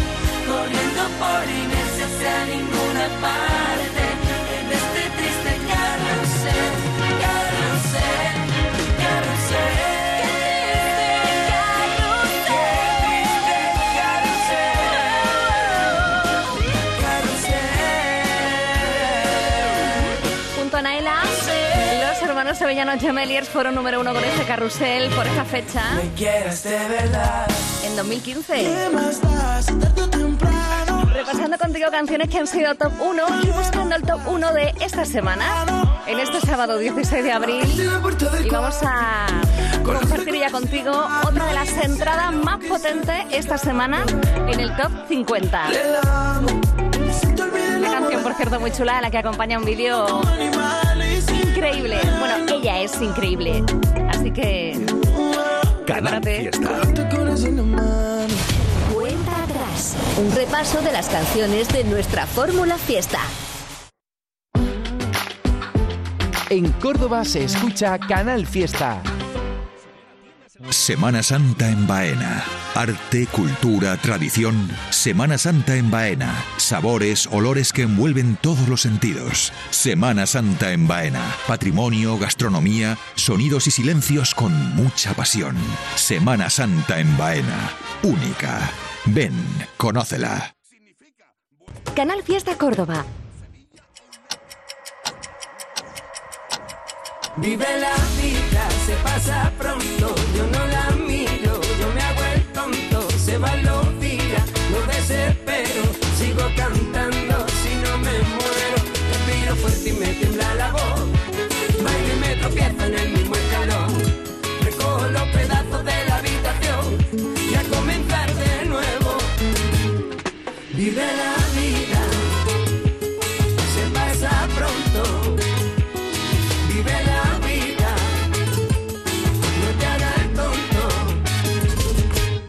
Corriendo 0.47 1.03
por 1.19 1.43
inercia 1.49 2.05
hacia 2.05 2.45
ninguna 2.45 3.05
parte. 3.21 3.64
Los 22.55 22.59
sevillanos 22.59 23.01
Gemeliers 23.01 23.49
fueron 23.49 23.75
número 23.75 23.99
uno 23.99 24.13
con 24.13 24.23
este 24.23 24.45
carrusel 24.45 25.09
por 25.09 25.27
esta 25.27 25.43
fecha. 25.43 25.81
quieras 26.15 26.63
de 26.63 26.77
verdad. 26.87 27.47
En 27.83 27.97
2015. 27.97 28.87
Repasando 31.11 31.57
contigo 31.57 31.91
canciones 31.91 32.29
que 32.29 32.37
han 32.37 32.47
sido 32.47 32.73
top 32.75 32.93
1 33.01 33.23
y 33.43 33.47
buscando 33.47 33.97
el 33.97 34.03
top 34.03 34.21
1 34.27 34.53
de 34.53 34.73
esta 34.79 35.03
semana. 35.03 35.65
En 36.07 36.17
este 36.17 36.39
sábado 36.39 36.77
16 36.77 37.25
de 37.25 37.31
abril. 37.33 37.65
Y 38.45 38.49
vamos 38.49 38.77
a 38.83 39.27
compartir 39.83 40.35
ya 40.35 40.49
contigo 40.49 40.93
otra 41.27 41.47
de 41.47 41.53
las 41.53 41.73
entradas 41.83 42.31
más 42.31 42.63
potentes 42.63 43.25
esta 43.31 43.57
semana 43.57 44.05
en 44.47 44.61
el 44.61 44.73
top 44.77 44.91
50. 45.09 45.67
Una 47.77 47.91
canción, 47.91 48.23
por 48.23 48.33
cierto, 48.35 48.61
muy 48.61 48.71
chula, 48.71 49.01
la 49.01 49.11
que 49.11 49.17
acompaña 49.17 49.57
un 49.59 49.65
vídeo 49.65 50.21
increíble. 51.55 51.99
Bueno, 52.19 52.53
ella 52.53 52.81
es 52.81 53.01
increíble. 53.01 53.63
Así 54.09 54.31
que. 54.31 54.85
Canal. 55.85 56.21
Cuenta 58.93 59.43
atrás. 59.43 59.95
Un 60.17 60.35
repaso 60.35 60.81
de 60.81 60.91
las 60.91 61.09
canciones 61.09 61.67
de 61.69 61.83
nuestra 61.83 62.25
Fórmula 62.25 62.77
Fiesta. 62.77 63.19
En 66.49 66.71
Córdoba 66.73 67.25
se 67.25 67.45
escucha 67.45 67.97
Canal 67.97 68.45
Fiesta. 68.45 69.01
Semana 70.69 71.23
Santa 71.23 71.69
en 71.69 71.87
Baena. 71.87 72.43
Arte, 72.75 73.25
cultura, 73.27 73.95
tradición. 73.95 74.69
Semana 74.89 75.37
Santa 75.37 75.77
en 75.77 75.89
Baena. 75.89 76.43
Sabores, 76.57 77.25
olores 77.31 77.71
que 77.71 77.83
envuelven 77.83 78.37
todos 78.41 78.67
los 78.67 78.81
sentidos. 78.81 79.53
Semana 79.69 80.25
Santa 80.27 80.73
en 80.73 80.85
Baena. 80.85 81.23
Patrimonio, 81.47 82.17
gastronomía, 82.17 82.97
sonidos 83.15 83.67
y 83.67 83.71
silencios 83.71 84.35
con 84.35 84.75
mucha 84.75 85.13
pasión. 85.13 85.55
Semana 85.95 86.49
Santa 86.49 86.99
en 86.99 87.17
Baena. 87.17 87.71
Única. 88.03 88.69
Ven, 89.05 89.33
conócela. 89.77 90.53
Canal 91.95 92.23
Fiesta 92.23 92.57
Córdoba. 92.57 93.05
Vive 97.37 97.65
la 97.79 97.95
vida, 98.21 98.69
se 98.85 98.95
pasa 98.95 99.51
pronto, 99.57 100.15
yo 100.35 100.47
no 100.47 100.64
van 103.45 103.63
los 103.63 103.85
no 104.71 104.79
desespero, 104.87 105.83
sigo 106.17 106.45
cantando 106.55 106.84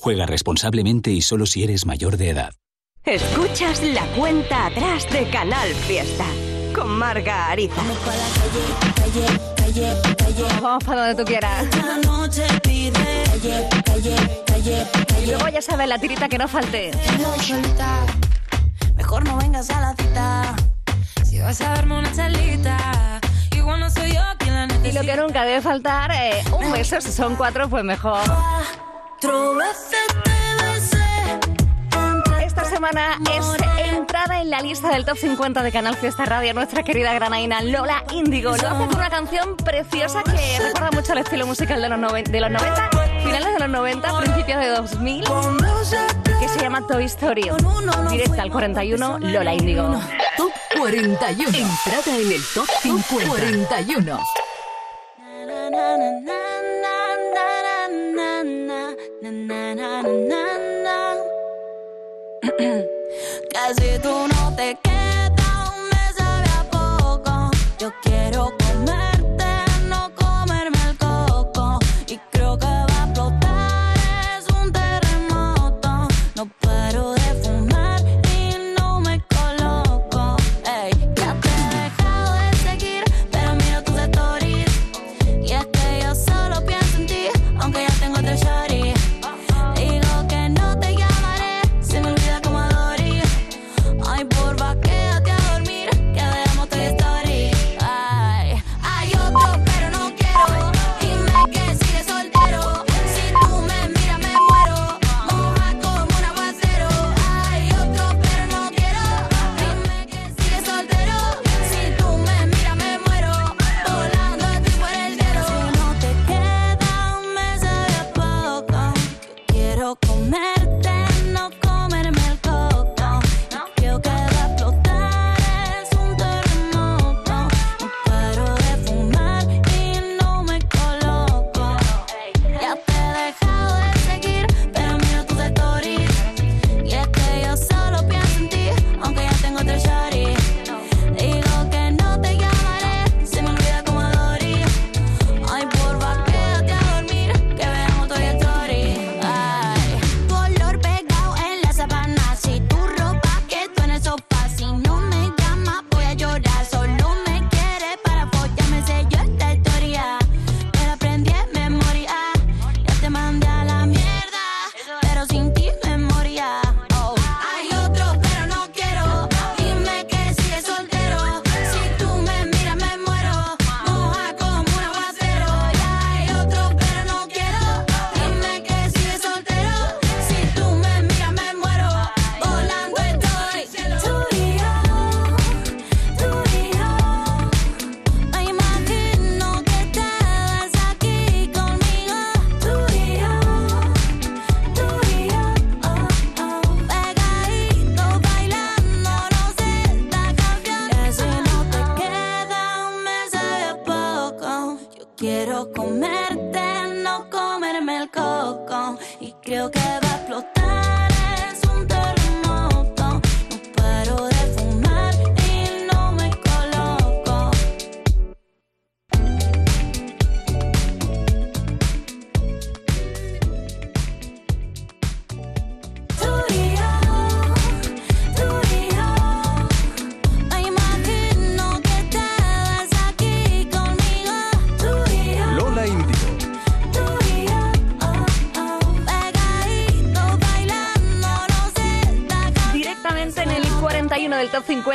Juega 0.00 0.26
responsablemente 0.26 1.10
y 1.10 1.22
solo 1.22 1.44
si 1.44 1.64
eres 1.64 1.84
mayor 1.84 2.16
de 2.16 2.30
edad. 2.30 2.52
Escuchas 3.04 3.82
la 3.82 4.06
cuenta 4.16 4.66
atrás 4.66 5.10
de 5.10 5.28
Canal 5.28 5.68
Fiesta 5.74 6.24
con 6.72 6.88
Marga 6.90 7.50
Ariza. 7.50 7.82
Vamos 10.62 10.84
para 10.84 11.08
donde 11.08 11.24
tú 11.24 11.28
quieras. 11.28 11.66
Y 15.20 15.26
luego 15.26 15.48
ya 15.48 15.60
sabes 15.60 15.88
la 15.88 15.98
tirita 15.98 16.28
que 16.28 16.38
no 16.38 16.46
falte. 16.46 16.92
Mejor 18.96 19.24
no 19.24 19.36
vengas 19.38 19.68
a 19.70 19.80
la 19.80 19.96
cita. 19.96 20.56
Si 21.24 21.40
vas 21.40 21.60
a 21.60 21.70
darme 21.70 21.98
una 21.98 22.12
charlita, 22.12 23.20
igual 23.56 23.80
no 23.80 23.90
soy 23.90 24.12
yo 24.12 24.22
quien 24.38 24.54
la 24.54 24.68
Y 24.88 24.92
lo 24.92 25.00
que 25.00 25.16
nunca 25.16 25.44
debe 25.44 25.60
faltar, 25.60 26.12
eh, 26.12 26.44
un 26.56 26.70
beso. 26.70 27.00
Si 27.00 27.10
son 27.10 27.34
cuatro, 27.34 27.68
pues 27.68 27.82
mejor. 27.82 28.22
Cuatro 29.20 29.54
veces 29.56 30.06
te 30.22 30.64
besé. 30.64 32.44
Esta 32.44 32.64
semana 32.66 33.18
es 33.36 33.46
entrada 33.92 34.40
en 34.40 34.48
la 34.50 34.60
lista 34.60 34.90
del 34.90 35.04
top 35.04 35.16
50 35.18 35.60
de 35.64 35.72
Canal 35.72 35.96
Fiesta 35.96 36.24
Radio 36.24 36.54
nuestra 36.54 36.84
querida 36.84 37.12
granaína 37.14 37.60
Lola 37.62 38.04
Índigo. 38.12 38.50
Lo 38.50 38.68
hace 38.68 38.86
con 38.86 38.94
una 38.94 39.10
canción 39.10 39.56
preciosa 39.56 40.22
que 40.22 40.60
recuerda 40.62 40.90
mucho 40.92 41.12
al 41.12 41.18
estilo 41.18 41.46
musical 41.46 41.82
de 41.82 41.88
los, 41.88 41.98
noven- 41.98 42.30
de 42.30 42.40
los 42.40 42.50
90, 42.50 42.90
finales 43.24 43.52
de 43.54 43.58
los 43.58 43.68
90, 43.68 44.18
principios 44.20 44.60
de 44.60 44.68
2000, 44.68 45.24
que 46.40 46.48
se 46.48 46.60
llama 46.60 46.86
Toy 46.86 47.04
Story. 47.06 47.50
Directa 48.10 48.42
al 48.42 48.52
41, 48.52 49.18
Lola 49.18 49.54
Índigo. 49.54 50.00
Top 50.36 50.52
41. 50.78 51.48
Entrada 51.48 52.16
en 52.16 52.32
el 52.32 52.42
top 52.54 52.66
50. 52.82 53.28
41. 53.30 54.20
Casi 63.52 63.98
tú 64.00 64.28
no 64.28 64.54
te 64.54 64.78
quedas, 64.80 64.97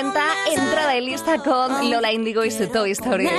50, 0.04 0.22
entrada 0.52 0.96
en 0.96 1.06
lista 1.06 1.38
con 1.38 1.89
Lola 1.89 2.12
Indigo 2.12 2.44
y 2.44 2.52
su 2.52 2.68
Toy 2.68 2.92
Story. 2.92 3.30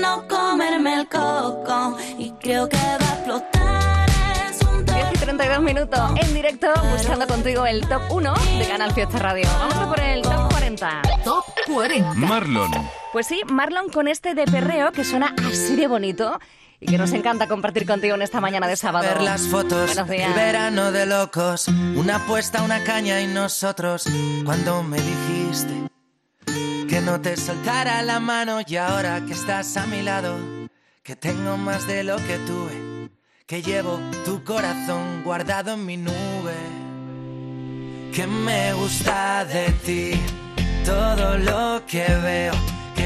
no 0.00 0.26
comerme 0.26 0.94
el 0.94 1.08
coco 1.08 1.96
y 2.18 2.32
creo 2.40 2.68
que 2.68 2.76
va 2.76 3.10
a 3.10 3.14
explotar. 3.14 4.10
Es 4.50 4.60
un 4.62 4.84
10 4.84 5.06
y 5.14 5.18
32 5.18 5.62
minutos 5.62 6.00
en 6.20 6.34
directo, 6.34 6.68
buscando 6.90 7.28
contigo 7.28 7.64
el 7.64 7.86
Top 7.86 8.02
1 8.10 8.34
de 8.58 8.66
Canal 8.66 8.92
Fiesta 8.92 9.18
Radio. 9.18 9.46
Vamos 9.58 9.76
a 9.76 9.88
por 9.88 10.00
el 10.00 10.22
Top 10.22 10.50
40. 10.50 11.02
Top 11.22 11.44
40. 11.68 12.14
Marlon. 12.14 12.70
Pues 13.12 13.28
sí, 13.28 13.40
Marlon 13.46 13.88
con 13.88 14.08
este 14.08 14.34
de 14.34 14.46
perreo 14.46 14.90
que 14.90 15.04
suena 15.04 15.32
así 15.46 15.76
de 15.76 15.86
bonito 15.86 16.40
y 16.80 16.86
que 16.86 16.98
nos 16.98 17.12
encanta 17.12 17.48
compartir 17.48 17.86
contigo 17.86 18.14
en 18.14 18.22
esta 18.22 18.40
mañana 18.40 18.68
de 18.68 18.76
sábado. 18.76 19.06
Ver 19.08 19.22
las 19.22 19.42
fotos, 19.48 19.96
el 19.96 20.32
verano 20.34 20.92
de 20.92 21.06
locos, 21.06 21.68
una 21.68 22.16
apuesta, 22.16 22.62
una 22.62 22.84
caña 22.84 23.20
y 23.20 23.26
nosotros. 23.26 24.04
Cuando 24.44 24.82
me 24.82 24.98
dijiste 24.98 25.88
que 26.88 27.00
no 27.00 27.20
te 27.20 27.36
soltara 27.36 28.02
la 28.02 28.20
mano 28.20 28.60
y 28.66 28.76
ahora 28.76 29.20
que 29.26 29.32
estás 29.32 29.76
a 29.76 29.86
mi 29.86 30.02
lado, 30.02 30.38
que 31.02 31.16
tengo 31.16 31.56
más 31.56 31.86
de 31.86 32.04
lo 32.04 32.16
que 32.16 32.38
tuve, 32.46 33.10
que 33.46 33.62
llevo 33.62 33.98
tu 34.24 34.44
corazón 34.44 35.22
guardado 35.24 35.72
en 35.72 35.84
mi 35.84 35.96
nube. 35.96 36.54
Que 38.14 38.26
me 38.26 38.72
gusta 38.72 39.44
de 39.44 39.70
ti, 39.84 40.20
todo 40.84 41.38
lo 41.38 41.82
que 41.86 42.04
veo, 42.22 42.54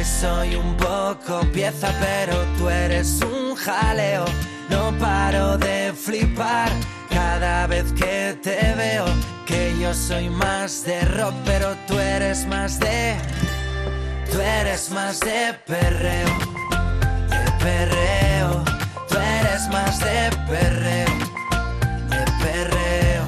soy 0.04 0.56
un 0.56 0.76
poco 0.76 1.40
pieza, 1.52 1.92
pero 2.00 2.34
tú 2.58 2.68
eres 2.68 3.20
un 3.22 3.54
jaleo. 3.54 4.24
No 4.68 4.92
paro 4.98 5.58
de 5.58 5.92
flipar 5.92 6.70
cada 7.10 7.66
vez 7.66 7.92
que 7.92 8.36
te 8.42 8.74
veo, 8.74 9.04
que 9.46 9.74
yo 9.78 9.92
soy 9.94 10.28
más 10.30 10.84
de 10.84 11.00
rock, 11.02 11.34
pero 11.44 11.76
tú 11.86 11.98
eres 11.98 12.46
más 12.46 12.78
de... 12.80 13.16
Tú 14.30 14.40
eres 14.40 14.90
más 14.90 15.20
de 15.20 15.54
perreo, 15.66 16.28
de 17.28 17.52
perreo. 17.62 18.64
Tú 19.08 19.16
eres 19.18 19.68
más 19.68 20.00
de 20.00 20.30
perreo, 20.48 21.10
de 22.08 22.24
perreo. 22.42 23.24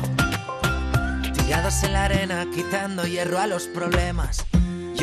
Tirados 1.34 1.82
en 1.82 1.92
la 1.92 2.04
arena, 2.04 2.46
quitando 2.54 3.06
hierro 3.06 3.38
a 3.38 3.46
los 3.46 3.64
problemas. 3.64 4.46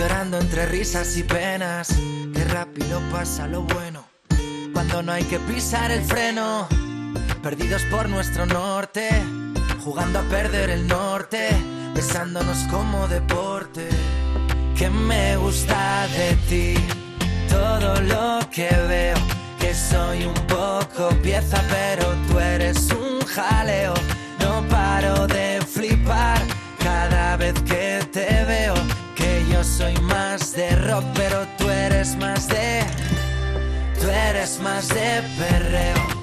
Llorando 0.01 0.39
entre 0.39 0.65
risas 0.65 1.15
y 1.15 1.21
penas. 1.21 1.89
Qué 2.33 2.43
rápido 2.45 2.99
pasa 3.11 3.45
lo 3.45 3.61
bueno. 3.61 4.03
Cuando 4.73 5.03
no 5.03 5.11
hay 5.11 5.23
que 5.25 5.37
pisar 5.37 5.91
el 5.91 6.03
freno. 6.03 6.67
Perdidos 7.43 7.83
por 7.83 8.09
nuestro 8.09 8.47
norte. 8.47 9.07
Jugando 9.83 10.17
a 10.17 10.23
perder 10.23 10.71
el 10.71 10.87
norte. 10.87 11.49
Besándonos 11.93 12.57
como 12.71 13.07
deporte. 13.07 13.87
Que 14.75 14.89
me 14.89 15.37
gusta 15.37 16.07
de 16.07 16.35
ti. 16.49 16.73
Todo 17.47 18.01
lo 18.01 18.39
que 18.49 18.69
veo. 18.87 19.17
Que 19.59 19.75
soy 19.75 20.25
un 20.25 20.47
poco 20.47 21.09
pieza, 21.21 21.61
pero 21.69 22.07
tú 22.27 22.39
eres 22.39 22.89
un 22.89 23.23
jaleo. 23.27 23.93
No 24.39 24.67
paro 24.67 25.27
de 25.27 25.61
flipar 25.61 26.41
cada 26.83 27.37
vez. 27.37 27.53
Que 27.67 27.90
yo 29.61 29.65
soy 29.65 29.93
más 30.01 30.53
de 30.53 30.75
rock, 30.75 31.03
pero 31.13 31.45
tú 31.57 31.69
eres 31.69 32.15
más 32.15 32.47
de. 32.47 32.83
Tú 33.99 34.07
eres 34.07 34.59
más 34.59 34.87
de 34.87 35.21
perreo, 35.37 36.20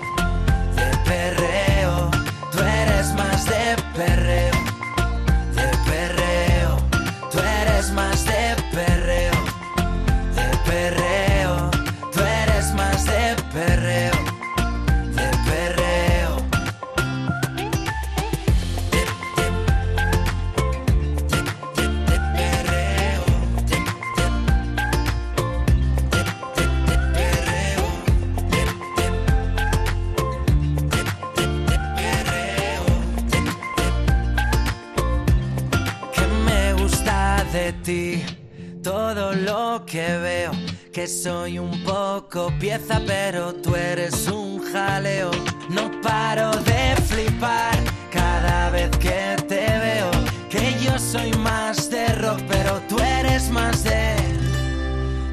que 39.99 40.17
veo, 40.19 40.53
que 40.93 41.09
soy 41.09 41.59
un 41.59 41.83
poco 41.83 42.53
pieza, 42.61 43.03
pero 43.05 43.53
tú 43.53 43.75
eres 43.75 44.29
un 44.29 44.63
jaleo. 44.71 45.33
No 45.71 45.91
paro 46.01 46.53
de 46.53 46.95
flipar 47.09 47.77
cada 48.13 48.71
vez 48.71 48.91
que 48.99 49.35
te 49.49 49.67
veo, 49.87 50.11
que 50.49 50.77
yo 50.85 50.97
soy 51.01 51.33
más 51.39 51.91
de 51.91 52.07
rock, 52.15 52.41
pero 52.49 52.81
tú 52.89 52.97
eres 53.01 53.51
más 53.51 53.83
de, 53.83 54.15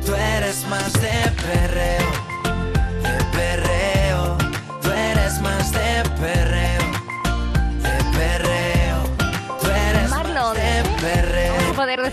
tú 0.03 0.15
eres 0.15 0.65
más 0.67 0.91
de 0.93 1.15
perreo, 1.43 2.04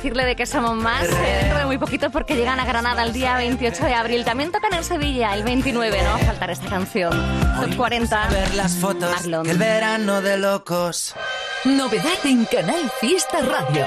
decirle 0.03 0.25
de 0.25 0.35
que 0.35 0.47
somos 0.47 0.75
más 0.75 1.05
eh, 1.05 1.39
dentro 1.43 1.59
de 1.59 1.67
muy 1.67 1.79
poquito 1.79 2.11
porque 2.11 2.35
llegan 2.35 2.59
a 2.59 2.65
Granada 2.65 3.05
el 3.05 3.13
día 3.13 3.37
28 3.37 3.85
de 3.85 3.95
abril. 3.95 4.25
También 4.25 4.51
tocan 4.51 4.75
en 4.75 4.83
Sevilla 4.83 5.33
el 5.33 5.45
29, 5.45 5.97
no 6.03 6.09
va 6.09 6.15
a 6.17 6.19
faltar 6.19 6.51
esta 6.51 6.69
canción. 6.69 7.13
Top 7.61 7.77
40. 7.77 8.29
ver 8.31 8.53
las 8.57 8.75
fotos, 8.75 9.09
Marlon. 9.09 9.49
el 9.49 9.59
verano 9.59 10.21
de 10.21 10.39
locos. 10.39 11.15
Novedad 11.63 12.19
en 12.25 12.47
Canal 12.47 12.91
Fiesta 13.01 13.39
Radio. 13.43 13.87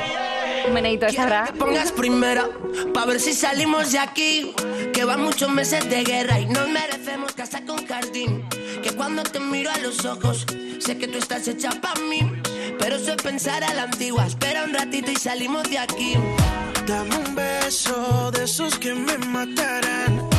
Un 0.66 0.74
meneito 0.74 1.06
esta 1.06 1.26
hora. 1.26 1.54
pongas 1.60 1.92
primero, 1.92 2.50
pa' 2.94 3.04
ver 3.04 3.20
si 3.20 3.34
salimos 3.34 3.92
de 3.92 4.00
aquí. 4.00 4.56
Que 4.94 5.04
van 5.04 5.22
muchos 5.22 5.50
meses 5.50 5.90
de 5.90 6.06
guerra 6.06 6.40
y 6.40 6.46
nos 6.46 6.70
merecemos 6.70 7.34
casa 7.34 7.60
con 7.66 7.86
jardín. 7.86 8.48
Que 8.82 8.92
cuando 8.96 9.22
te 9.24 9.42
miro 9.42 9.70
a 9.70 9.78
los 9.80 10.06
ojos, 10.06 10.46
sé 10.80 10.98
que 10.98 11.10
tú 11.10 11.18
estás 11.18 11.46
hecha 11.50 11.72
pa' 11.72 11.96
mí. 12.10 12.22
Pero 12.80 12.96
eso 12.96 13.12
es 13.12 13.22
pensar 13.22 13.64
a 13.64 13.74
la 13.74 13.84
antigua. 13.84 14.26
Espera 14.26 14.64
un 14.64 14.74
ratito 14.74 15.12
y 15.12 15.16
salimos 15.16 15.64
de 15.70 15.80
aquí. 15.80 16.14
Dame 16.88 17.16
un 17.18 17.36
beso 17.36 18.32
de 18.32 18.44
esos 18.44 18.78
que 18.78 18.94
me 18.94 19.18
matarán. 19.18 20.30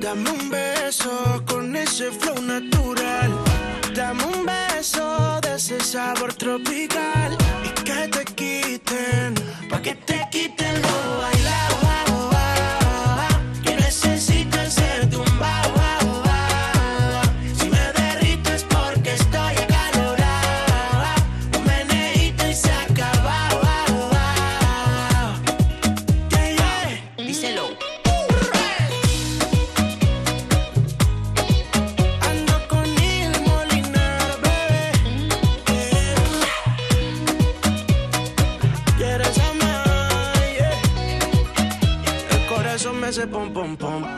Dame 0.00 0.30
un 0.30 0.50
beso 0.50 1.42
con 1.46 1.74
ese 1.74 2.10
flow 2.10 2.40
natural. 2.42 3.30
Dame 3.94 4.24
un 4.24 4.46
beso 4.46 5.40
de 5.40 5.54
ese 5.56 5.80
sabor 5.80 6.34
tropical. 6.34 7.36
Y 7.64 7.68
que 7.82 8.08
te 8.08 8.24
quiten, 8.24 9.34
pa' 9.68 9.82
que 9.82 9.94
te 9.94 10.26
quiten 10.30 10.82
lo 10.82 11.35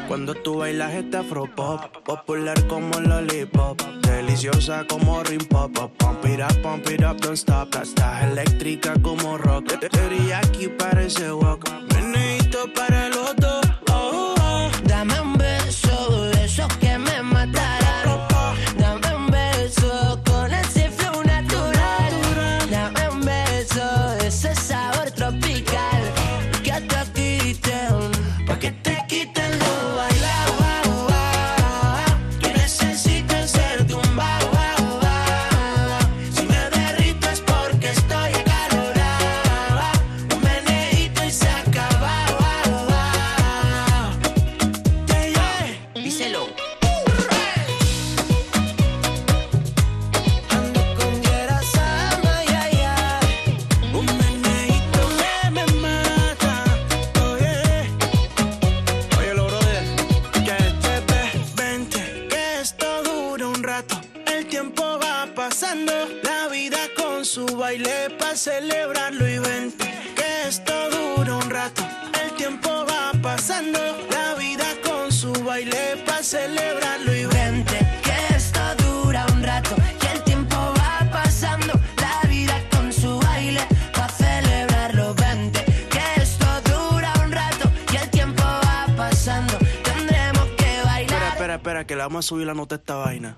cuando 0.07 0.35
tú 0.35 0.59
bailas 0.59 0.93
este 0.95 1.17
afro 1.17 1.47
pop, 1.55 1.81
popular 2.05 2.67
como 2.67 3.01
lollipop, 3.01 3.81
deliciosa 4.03 4.85
como 4.87 5.23
rim 5.23 5.45
pop, 5.47 5.73
pump 5.99 6.25
it 6.27 6.41
up, 6.41 6.63
pump 6.63 6.89
it 6.91 7.03
up, 7.03 7.17
don't 7.21 7.37
stop. 7.37 7.75
Estás 7.75 8.25
eléctrica 8.25 8.95
como 9.03 9.39
rock, 9.39 9.75
aquí 10.35 10.69
parece 10.69 11.33
walk, 11.33 11.69
meneíto 11.95 12.73
para 12.75 13.09
los 13.09 13.37
dos. 13.37 13.67
oh, 13.91 14.35
oh. 14.41 14.71
Dame 14.85 15.38
celebrarlo 68.39 69.28
y 69.28 69.39
vente 69.41 69.84
que 70.14 70.49
esto 70.49 70.72
dura 70.91 71.34
un 71.34 71.51
rato. 71.51 71.82
El 72.22 72.30
tiempo 72.36 72.86
va 72.89 73.12
pasando 73.20 73.80
la 74.11 74.34
vida 74.36 74.64
con 74.84 75.11
su 75.11 75.32
baile 75.45 75.97
para 76.07 76.22
celebrarlo 76.22 77.14
y 77.14 77.26
vente 77.26 77.78
que 78.05 78.36
esto 78.36 78.61
dura 78.76 79.26
un 79.32 79.43
rato 79.43 79.74
y 80.03 80.07
el 80.16 80.22
tiempo 80.22 80.57
va 80.57 81.11
pasando. 81.11 81.72
La 82.01 82.28
vida 82.28 82.55
con 82.70 82.93
su 82.93 83.18
baile 83.18 83.61
pa' 83.93 84.09
celebrarlo. 84.09 85.14
Vente, 85.14 85.64
que 85.91 86.22
esto 86.22 86.47
dura 86.64 87.12
un 87.24 87.32
rato 87.32 87.68
y 87.93 87.97
el 87.97 88.09
tiempo 88.11 88.45
va 88.45 88.86
pasando. 88.97 89.59
Tendremos 89.82 90.47
que 90.57 90.64
Espera, 90.76 90.84
bailar. 90.84 91.22
espera, 91.32 91.55
espera, 91.57 91.86
que 91.86 91.97
le 91.97 92.03
vamos 92.03 92.24
a 92.24 92.28
subir 92.28 92.47
la 92.47 92.55
nota 92.55 92.76
a 92.76 92.78
esta 92.78 92.95
vaina. 92.95 93.36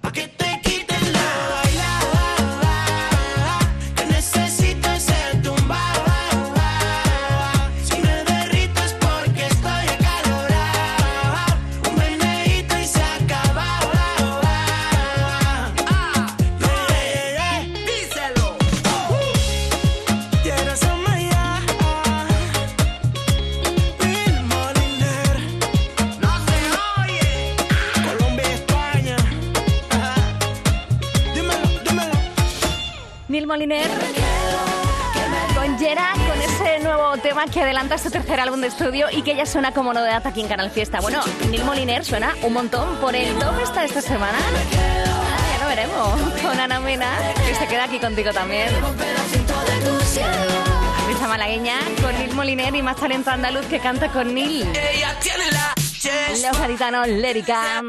Que 37.47 37.63
adelanta 37.63 37.97
su 37.97 38.11
tercer 38.11 38.41
álbum 38.41 38.61
de 38.61 38.67
estudio 38.67 39.07
y 39.11 39.23
que 39.23 39.35
ya 39.35 39.47
suena 39.47 39.73
como 39.73 39.93
novedad 39.95 40.27
aquí 40.27 40.41
en 40.41 40.49
Canal 40.49 40.71
Fiesta. 40.71 41.01
Bueno, 41.01 41.21
Neil 41.49 41.65
Moliner 41.65 42.05
suena 42.05 42.35
un 42.43 42.53
montón 42.53 42.97
por 42.97 43.15
el 43.15 43.35
top 43.39 43.59
esta 43.63 43.85
esta 43.85 44.01
semana. 44.03 44.39
Ah, 44.39 45.57
ya 45.57 45.63
lo 45.63 45.69
veremos 45.69 46.21
con 46.43 46.61
Ana 46.61 46.81
Mena, 46.81 47.11
que 47.47 47.55
se 47.55 47.67
queda 47.67 47.85
aquí 47.85 47.99
contigo 47.99 48.33
también. 48.33 48.69
Risa 51.09 51.29
malagueña 51.29 51.79
con 52.03 52.13
Neil 52.19 52.35
Moliner 52.35 52.75
y 52.75 52.83
más 52.83 52.97
talento 52.97 53.31
andaluz 53.31 53.67
que 53.67 53.81
canta 53.81 54.09
con 54.09 54.35
Neil. 54.35 54.67
Los 56.43 56.59
gaditanos 56.59 57.09
Lérica. 57.09 57.83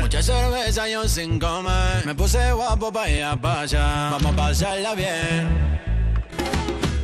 Mucha 0.00 0.22
cerveza 0.22 0.88
y 0.88 0.92
yo 0.92 1.08
sin 1.08 1.38
comer 1.38 2.06
Me 2.06 2.14
puse 2.14 2.52
guapo 2.52 2.90
pa' 2.90 3.08
ir 3.10 3.24
a 3.24 3.32
allá 3.32 4.10
Vamos 4.10 4.32
a 4.32 4.36
pasarla 4.36 4.94
bien 4.94 5.46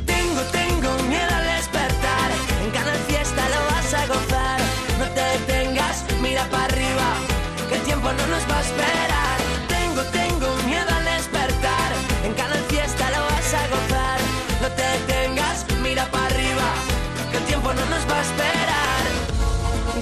Tengo, 0.07 0.41
tengo 0.51 1.03
miedo 1.05 1.35
al 1.35 1.45
despertar. 1.57 2.31
En 2.65 2.71
Canal 2.71 2.99
Fiesta 3.07 3.43
lo 3.49 3.75
vas 3.75 3.95
a 3.95 4.07
gozar. 4.07 4.61
No 4.99 5.07
te 5.15 5.21
detengas, 5.21 6.05
mira 6.21 6.45
para 6.51 6.65
arriba. 6.65 7.15
Que 7.69 7.77
el 7.77 7.83
tiempo 7.83 8.09
no 8.13 8.27
nos 8.27 8.43
va 8.51 8.59
a 8.59 8.61
esperar. 8.61 9.34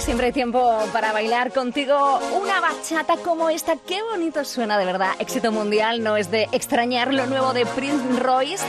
Siempre 0.02 0.26
hay 0.26 0.32
tiempo 0.32 0.78
para 0.92 1.12
bailar 1.12 1.52
contigo 1.52 2.18
una 2.40 2.60
bachata 2.60 3.16
como 3.18 3.48
esta. 3.50 3.76
Qué 3.76 4.02
bonito 4.02 4.44
suena, 4.44 4.76
de 4.76 4.84
verdad. 4.84 5.12
Éxito 5.20 5.52
mundial, 5.52 6.02
no 6.02 6.16
es 6.16 6.30
de 6.30 6.48
extrañar 6.50 7.14
lo 7.14 7.26
nuevo 7.26 7.52
de 7.52 7.64
Prince 7.66 8.02
Royce. 8.18 8.64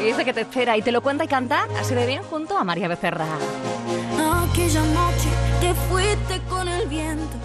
Y 0.00 0.06
dice 0.06 0.24
que 0.24 0.32
te 0.32 0.40
espera 0.40 0.76
y 0.76 0.82
te 0.82 0.90
lo 0.90 1.00
cuenta 1.00 1.24
y 1.24 1.28
canta 1.28 1.68
así 1.80 1.94
de 1.94 2.04
bien 2.06 2.22
junto 2.24 2.56
a 2.56 2.64
María 2.64 2.88
Becerra. 2.88 3.26
Aquella 4.50 4.82
noche 4.82 5.28
te 5.60 5.72
fuiste 5.88 6.40
con 6.48 6.66
el 6.66 6.88
viento, 6.88 7.36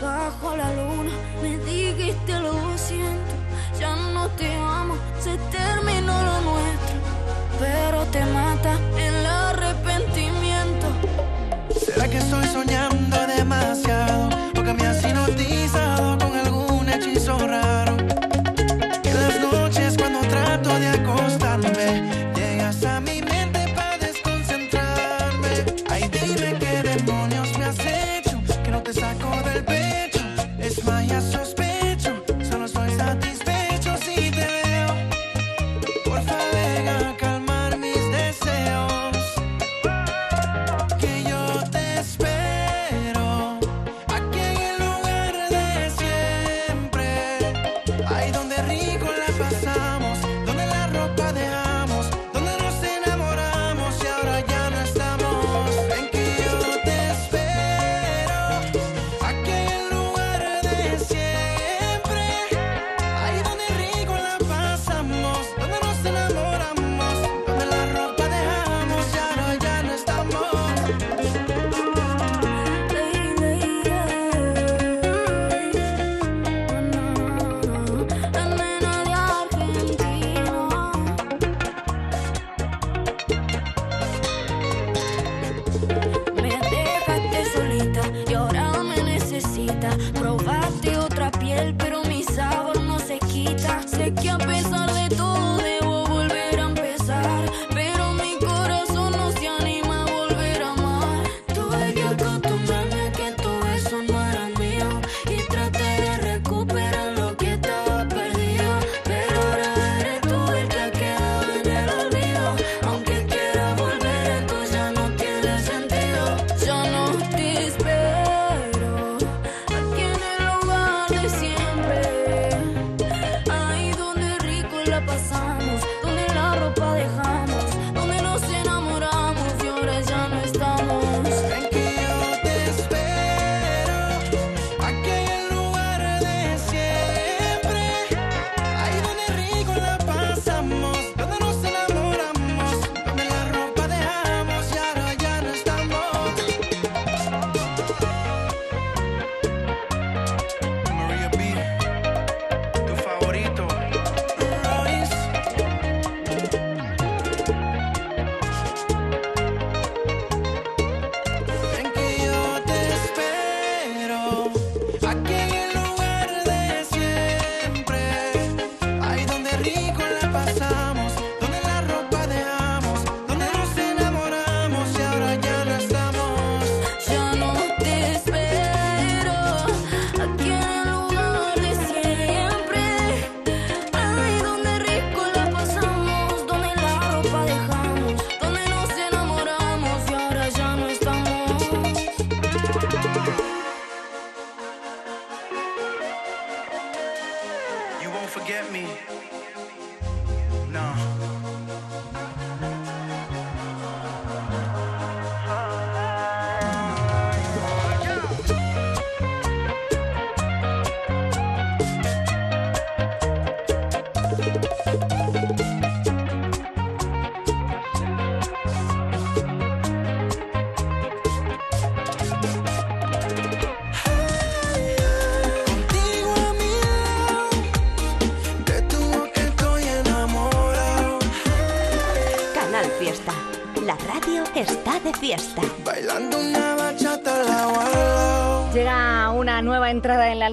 bajo 0.00 0.56
la 0.56 0.72
luna 0.74 1.10
me 1.42 1.58
dijiste 1.58 2.40
lo 2.40 2.52
siento, 2.76 3.34
ya 3.78 3.94
no 3.94 4.28
te 4.30 4.52
amo, 4.54 4.96
se 5.20 5.36
terminó 5.56 6.22
lo 6.22 6.40
nuestro, 6.40 6.96
pero 7.60 8.04
te 8.06 8.24
mata 8.24 8.78
el 8.96 9.26
arrepentimiento. 9.26 9.97
¿Será 11.98 12.10
que 12.10 12.18
estoy 12.18 12.46
soñando 12.46 13.26
demasiado? 13.26 14.37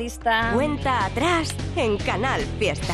Lista. 0.06 0.52
Cuenta 0.54 1.06
atrás 1.06 1.56
en 1.76 1.98
Canal 1.98 2.42
Fiesta. 2.60 2.94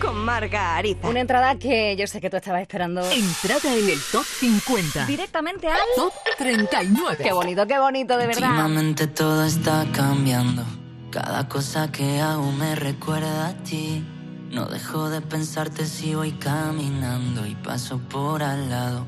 Con 0.00 0.16
Marga 0.16 0.76
Ariza. 0.76 1.08
Una 1.08 1.18
entrada 1.18 1.56
que 1.56 1.96
yo 1.96 2.06
sé 2.06 2.20
que 2.20 2.30
tú 2.30 2.36
estabas 2.36 2.62
esperando. 2.62 3.00
Entrada 3.10 3.74
en 3.76 3.88
el 3.88 3.98
top 4.12 4.24
50. 4.24 5.06
Directamente 5.06 5.66
al 5.66 5.80
top 5.96 6.12
39. 6.38 7.18
Qué 7.20 7.32
bonito, 7.32 7.66
qué 7.66 7.80
bonito, 7.80 8.16
de 8.16 8.26
verdad. 8.28 8.50
Últimamente 8.50 9.08
todo 9.08 9.44
está 9.44 9.84
cambiando. 9.92 10.64
Cada 11.10 11.48
cosa 11.48 11.90
que 11.90 12.20
hago 12.20 12.52
me 12.52 12.76
recuerda 12.76 13.48
a 13.48 13.54
ti. 13.64 14.04
No 14.50 14.66
dejo 14.66 15.10
de 15.10 15.20
pensarte 15.20 15.84
si 15.84 16.14
voy 16.14 16.30
caminando 16.30 17.44
y 17.44 17.56
paso 17.56 17.98
por 17.98 18.44
al 18.44 18.70
lado 18.70 19.04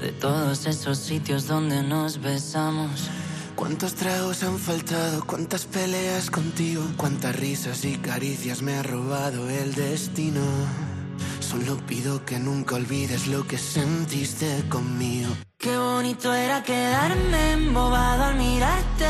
de 0.00 0.10
todos 0.10 0.66
esos 0.66 0.98
sitios 0.98 1.46
donde 1.46 1.84
nos 1.84 2.20
besamos. 2.20 3.08
¿Cuántos 3.56 3.94
tragos 3.94 4.42
han 4.42 4.58
faltado? 4.58 5.24
¿Cuántas 5.26 5.64
peleas 5.64 6.30
contigo? 6.30 6.82
¿Cuántas 6.98 7.34
risas 7.34 7.86
y 7.86 7.96
caricias 7.96 8.60
me 8.60 8.74
ha 8.74 8.82
robado 8.82 9.48
el 9.48 9.74
destino? 9.74 10.42
Solo 11.40 11.78
pido 11.86 12.22
que 12.26 12.38
nunca 12.38 12.74
olvides 12.74 13.26
lo 13.28 13.46
que 13.46 13.56
sentiste 13.56 14.62
conmigo. 14.68 15.30
Qué 15.56 15.74
bonito 15.74 16.34
era 16.34 16.62
quedarme 16.62 17.52
embobado 17.52 18.24
al 18.24 18.36
mirarte. 18.36 19.06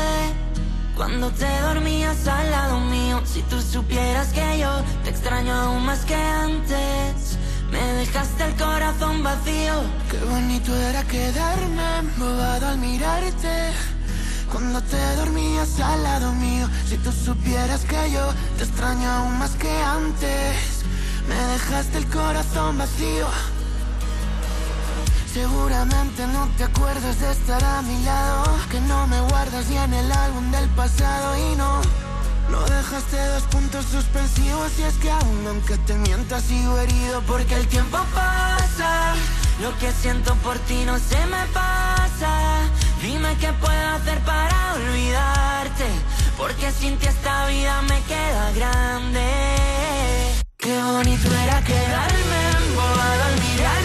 Cuando 0.95 1.29
te 1.31 1.59
dormías 1.63 2.25
al 2.25 2.49
lado 2.49 2.79
mío, 2.79 3.21
si 3.25 3.41
tú 3.43 3.61
supieras 3.61 4.29
que 4.29 4.59
yo 4.59 4.81
te 5.03 5.09
extraño 5.09 5.53
aún 5.53 5.83
más 5.83 6.05
que 6.05 6.15
antes. 6.15 7.37
Me 7.69 7.81
dejaste 7.99 8.45
el 8.45 8.55
corazón 8.55 9.23
vacío. 9.23 9.73
Qué 10.09 10.19
bonito 10.19 10.73
era 10.73 11.03
quedarme 11.03 11.97
embobado 11.99 12.67
al 12.67 12.77
mirarte. 12.77 13.96
Cuando 14.51 14.81
te 14.81 15.15
dormías 15.17 15.79
al 15.79 16.03
lado 16.03 16.31
mío, 16.33 16.69
si 16.87 16.97
tú 16.97 17.11
supieras 17.11 17.81
que 17.81 18.11
yo 18.11 18.33
te 18.57 18.63
extraño 18.63 19.09
aún 19.09 19.37
más 19.37 19.51
que 19.51 19.71
antes. 19.83 20.83
Me 21.27 21.35
dejaste 21.35 21.97
el 21.97 22.07
corazón 22.07 22.77
vacío. 22.77 23.27
Seguramente 25.33 26.25
no 26.27 26.47
te 26.57 26.63
acuerdas 26.63 27.19
de 27.19 27.31
estar 27.31 27.63
a 27.63 27.81
mi 27.81 28.03
lado, 28.03 28.45
que 28.71 28.79
no 28.81 29.05
me 29.07 29.19
guardas 29.21 29.67
ni 29.67 29.77
en 29.77 29.93
el 29.93 30.11
álbum 30.11 30.49
del 30.51 30.67
pasado 30.69 31.37
y 31.37 31.55
no. 31.55 31.81
No 32.49 32.61
dejaste 32.61 33.17
dos 33.27 33.43
puntos 33.43 33.85
suspensivos 33.85 34.71
y 34.79 34.83
es 34.83 34.95
que 34.95 35.11
aún 35.11 35.45
aunque 35.47 35.77
te 35.79 35.95
mientas 35.95 36.43
sigo 36.43 36.79
herido 36.79 37.21
porque 37.27 37.55
el 37.55 37.67
tiempo 37.67 37.97
pasa. 38.15 39.13
Lo 39.61 39.77
que 39.79 39.91
siento 39.91 40.33
por 40.35 40.57
ti 40.59 40.85
no 40.85 40.97
se 40.97 41.25
me 41.25 41.45
pasa. 41.53 42.06
Dime 43.01 43.35
qué 43.39 43.53
puedo 43.53 43.87
hacer 43.95 44.19
para 44.21 44.73
olvidarte. 44.73 45.85
Porque 46.37 46.71
sin 46.71 46.97
ti 46.97 47.07
esta 47.07 47.45
vida 47.47 47.81
me 47.83 48.01
queda 48.03 48.51
grande. 48.55 49.27
Qué 50.57 50.81
bonito 50.81 51.27
era 51.43 51.61
quedarme 51.63 52.39
embobado 52.57 53.23
al 53.23 53.33
mirarte. 53.41 53.76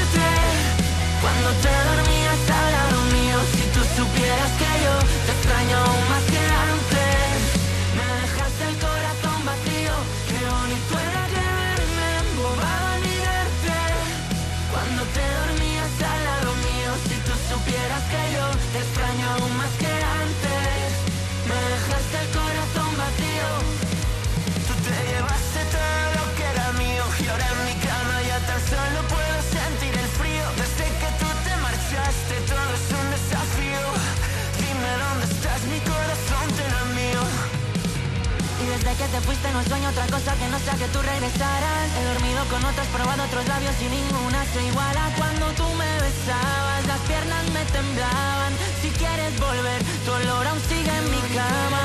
Que 39.02 39.08
te 39.08 39.20
fuiste 39.22 39.50
no 39.50 39.62
sueño 39.64 39.88
otra 39.88 40.06
cosa 40.06 40.30
que 40.36 40.48
no 40.48 40.58
sea 40.60 40.74
que 40.74 40.86
tú 40.94 41.02
regresaras. 41.02 41.86
He 41.98 42.04
dormido 42.12 42.40
con 42.50 42.64
otras, 42.64 42.86
probado 42.88 43.24
otros 43.24 43.46
labios 43.48 43.74
y 43.82 43.88
ninguna 43.98 44.44
se 44.52 44.60
iguala. 44.70 45.02
Cuando 45.18 45.46
tú 45.58 45.66
me 45.74 45.90
besabas, 46.06 46.86
las 46.86 47.00
piernas 47.10 47.44
me 47.50 47.64
temblaban. 47.76 48.52
Si 48.80 48.90
quieres 48.90 49.32
volver, 49.40 49.80
tu 50.04 50.10
olor 50.12 50.46
aún 50.46 50.60
sigue 50.68 50.94
en 51.00 51.06
mi 51.10 51.22
cama. 51.34 51.82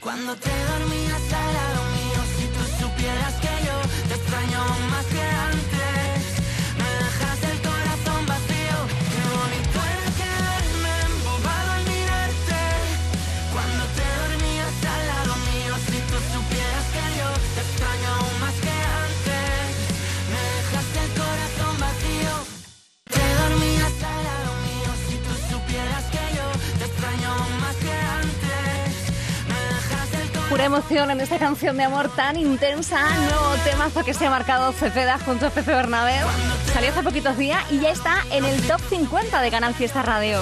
Cuando 0.00 0.36
te 0.36 0.50
dormías 0.70 1.05
emoción 30.66 31.10
en 31.12 31.20
esta 31.20 31.38
canción 31.38 31.76
de 31.76 31.84
amor 31.84 32.08
tan 32.14 32.36
intensa. 32.36 32.98
Nuevo 33.16 33.54
temazo 33.64 34.04
que 34.04 34.12
se 34.12 34.26
ha 34.26 34.30
marcado 34.30 34.72
Cepeda 34.72 35.18
junto 35.24 35.46
a 35.46 35.50
Pepe 35.50 35.72
Bernabé. 35.72 36.14
Salió 36.72 36.90
hace 36.90 37.02
poquitos 37.02 37.38
días 37.38 37.64
y 37.70 37.78
ya 37.78 37.90
está 37.90 38.24
en 38.32 38.44
el 38.44 38.60
top 38.66 38.80
50 38.90 39.40
de 39.40 39.50
Canal 39.50 39.74
Fiesta 39.74 40.02
Radio. 40.02 40.40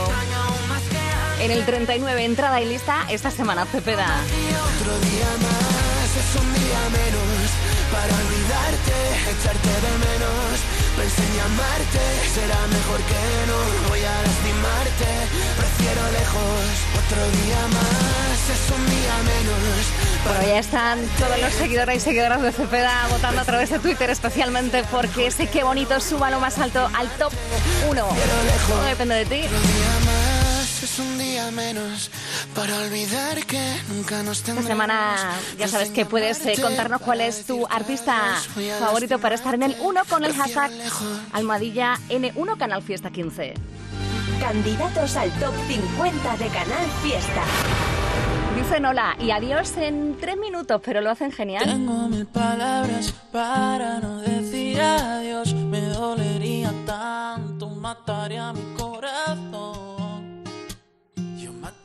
En 1.41 1.51
el 1.51 1.64
39, 1.66 2.25
entrada 2.25 2.61
y 2.62 2.68
lista 2.68 3.05
esta 3.11 3.31
semana 3.31 3.66
Cepeda. 3.66 4.07
Otro 4.07 4.99
día 5.01 5.29
más 5.43 6.16
es 6.16 6.41
un 6.41 6.55
día 6.55 6.81
menos 6.91 7.51
para 7.93 8.14
olvidarte, 8.14 9.31
echarte 9.31 9.68
de 9.68 9.93
menos. 9.99 10.74
Pensé 10.97 11.22
en 11.22 11.36
llamarte, 11.36 11.99
será 12.32 12.66
mejor 12.68 13.01
que 13.03 13.20
no 13.49 13.88
voy 13.88 13.99
a 13.99 14.22
lastimarte. 14.22 15.11
Prefiero 15.59 16.03
lejos. 16.12 16.64
Otro 17.05 17.22
día 17.42 17.61
más 17.68 18.51
es 18.55 18.70
un 18.70 18.86
día 18.86 19.16
menos. 19.24 20.05
Bueno, 20.24 20.49
ya 20.49 20.59
están 20.61 21.01
todos 21.18 21.40
los 21.40 21.53
seguidores 21.53 21.97
y 21.97 22.01
seguidoras 22.01 22.42
de 22.42 22.53
Cepeda 22.53 23.09
votando 23.11 23.40
a 23.40 23.45
través 23.45 23.70
de 23.70 23.80
Twitter, 23.80 24.09
especialmente 24.09 24.84
porque 24.90 25.26
ese 25.26 25.49
qué 25.49 25.64
bonito 25.64 26.01
suba 26.01 26.30
lo 26.30 26.38
más 26.38 26.59
alto 26.59 26.88
al 26.95 27.09
top 27.11 27.32
1. 27.90 28.09
Todo 28.68 28.82
depende 28.84 29.16
de 29.16 29.26
ti. 29.26 29.42
Día 31.45 31.51
menos 31.51 32.11
para 32.55 32.78
olvidar 32.78 33.45
que 33.47 33.76
nunca 33.88 34.22
nos 34.22 34.38
Esta 34.38 34.62
semana 34.62 35.36
ya 35.59 35.68
sabes 35.68 35.90
que 35.90 36.07
puedes 36.07 36.45
eh, 36.47 36.55
contarnos 36.61 37.01
cuál 37.01 37.20
es 37.20 37.45
tu 37.45 37.66
artista 37.66 38.36
favorito 38.78 39.18
para 39.18 39.34
estar 39.34 39.55
en 39.55 39.64
el 39.64 39.76
1 39.80 40.03
con 40.09 40.24
el 40.24 40.34
hashtag 40.34 40.70
almohadilla 41.32 41.99
N1 42.09 42.57
Canal 42.57 42.82
Fiesta 42.82 43.11
15. 43.11 43.55
Candidatos 44.40 45.16
al 45.16 45.30
top 45.38 45.55
50 45.68 46.36
de 46.36 46.47
Canal 46.49 46.86
Fiesta. 47.03 47.42
Dicen 48.57 48.84
hola 48.86 49.16
y 49.18 49.30
adiós 49.30 49.76
en 49.76 50.16
tres 50.20 50.36
minutos, 50.36 50.80
pero 50.84 51.01
lo 51.01 51.11
hacen 51.11 51.32
genial. 51.32 51.64
Tengo 51.64 52.09
mil 52.09 52.26
palabras 52.26 53.12
para 53.32 53.99
no 54.01 54.18
decir 54.18 54.80
adiós. 54.80 55.53
Me 55.55 55.80
dolería 55.80 56.72
tanto, 56.86 57.68
mataría 57.68 58.53
mi 58.53 58.62
corazón. 58.76 59.93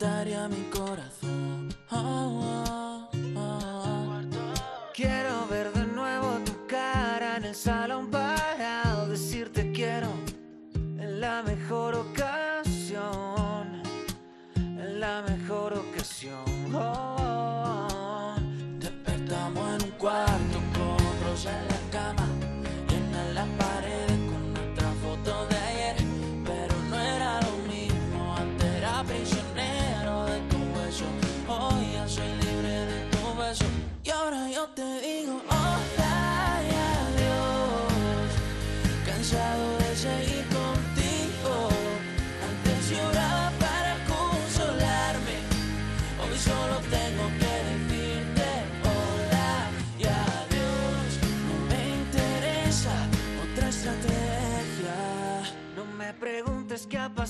Mataría 0.02 0.48
mi 0.48 0.64
corazón. 0.70 1.68
Ah, 1.92 2.00
ah, 2.42 2.69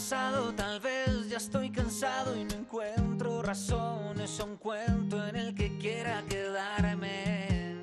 pasado, 0.09 0.51
tal 0.55 0.79
vez 0.79 1.29
ya 1.29 1.37
estoy 1.37 1.69
cansado 1.69 2.35
y 2.35 2.43
no 2.43 2.55
encuentro 2.55 3.43
razones 3.43 4.39
a 4.39 4.43
un 4.43 4.57
cuento 4.57 5.27
en 5.27 5.35
el 5.35 5.53
que 5.53 5.77
quiera 5.77 6.23
quedarme, 6.27 7.75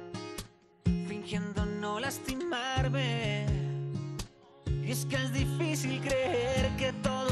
fingiendo 1.07 1.65
no 1.65 2.01
lastimarme. 2.01 3.47
Y 4.83 4.91
es 4.91 5.05
que 5.05 5.15
es 5.15 5.33
difícil 5.33 6.01
creer 6.01 6.75
que 6.77 6.93
todo 6.95 7.26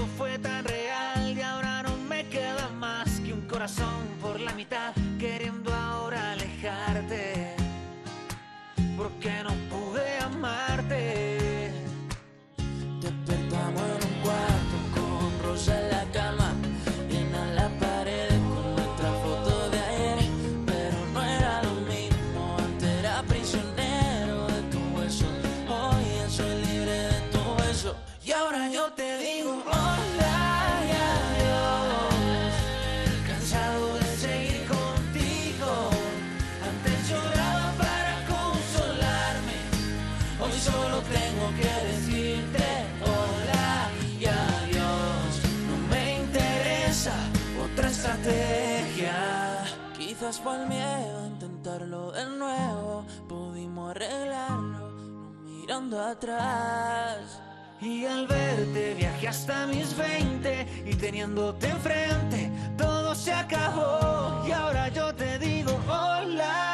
otra 47.62 47.88
estrategia. 47.88 49.64
Quizás 49.96 50.40
fue 50.40 50.56
el 50.56 50.68
miedo 50.68 51.24
a 51.24 51.26
intentarlo 51.26 52.12
de 52.12 52.26
nuevo. 52.26 53.04
Pudimos 53.28 53.90
arreglarlo, 53.90 54.90
no 54.90 55.30
mirando 55.44 56.00
atrás. 56.00 57.40
Y 57.80 58.06
al 58.06 58.26
verte 58.26 58.94
viajé 58.94 59.28
hasta 59.28 59.66
mis 59.66 59.96
20 59.96 60.84
y 60.86 60.94
teniéndote 60.94 61.68
enfrente, 61.68 62.50
todo 62.78 63.14
se 63.14 63.32
acabó. 63.32 64.44
Y 64.46 64.52
ahora 64.52 64.88
yo 64.88 65.14
te 65.14 65.38
digo 65.38 65.72
hola 65.86 66.73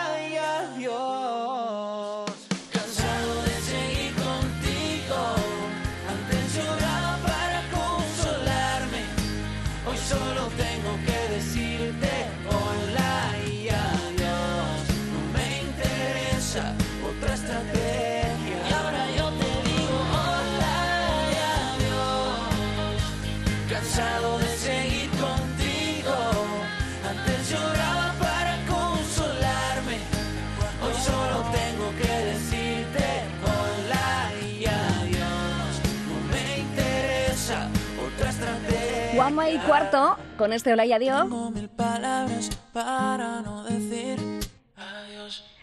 cuarto, 39.67 40.17
con 40.37 40.53
este 40.53 40.73
hola 40.73 40.87
y 40.87 40.93
adiós. 40.93 41.23
Tengo 41.23 41.51
mil 41.51 41.69
palabras 41.69 42.51
para 42.73 43.41
no 43.43 43.65
decir 43.65 44.19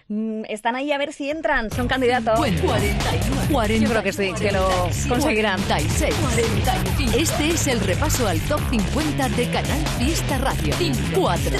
Mm, 0.09 0.43
Están 0.47 0.77
ahí 0.77 0.93
a 0.93 0.97
ver 0.97 1.11
si 1.11 1.29
entran, 1.29 1.69
son 1.69 1.87
candidatos. 1.89 2.37
49, 2.39 3.79
Yo 3.79 3.89
creo 3.89 4.03
que 4.03 4.13
sí, 4.13 4.31
que 4.39 4.53
lo 4.53 4.69
conseguirán. 5.09 5.61
46, 5.63 6.15
45. 6.15 7.17
Este 7.17 7.49
es 7.49 7.67
el 7.67 7.79
repaso 7.81 8.25
al 8.25 8.39
top 8.41 8.61
50 8.69 9.29
de 9.29 9.49
Canal 9.49 9.85
Fiesta 9.97 10.37
Radio. 10.37 10.73
4, 11.13 11.51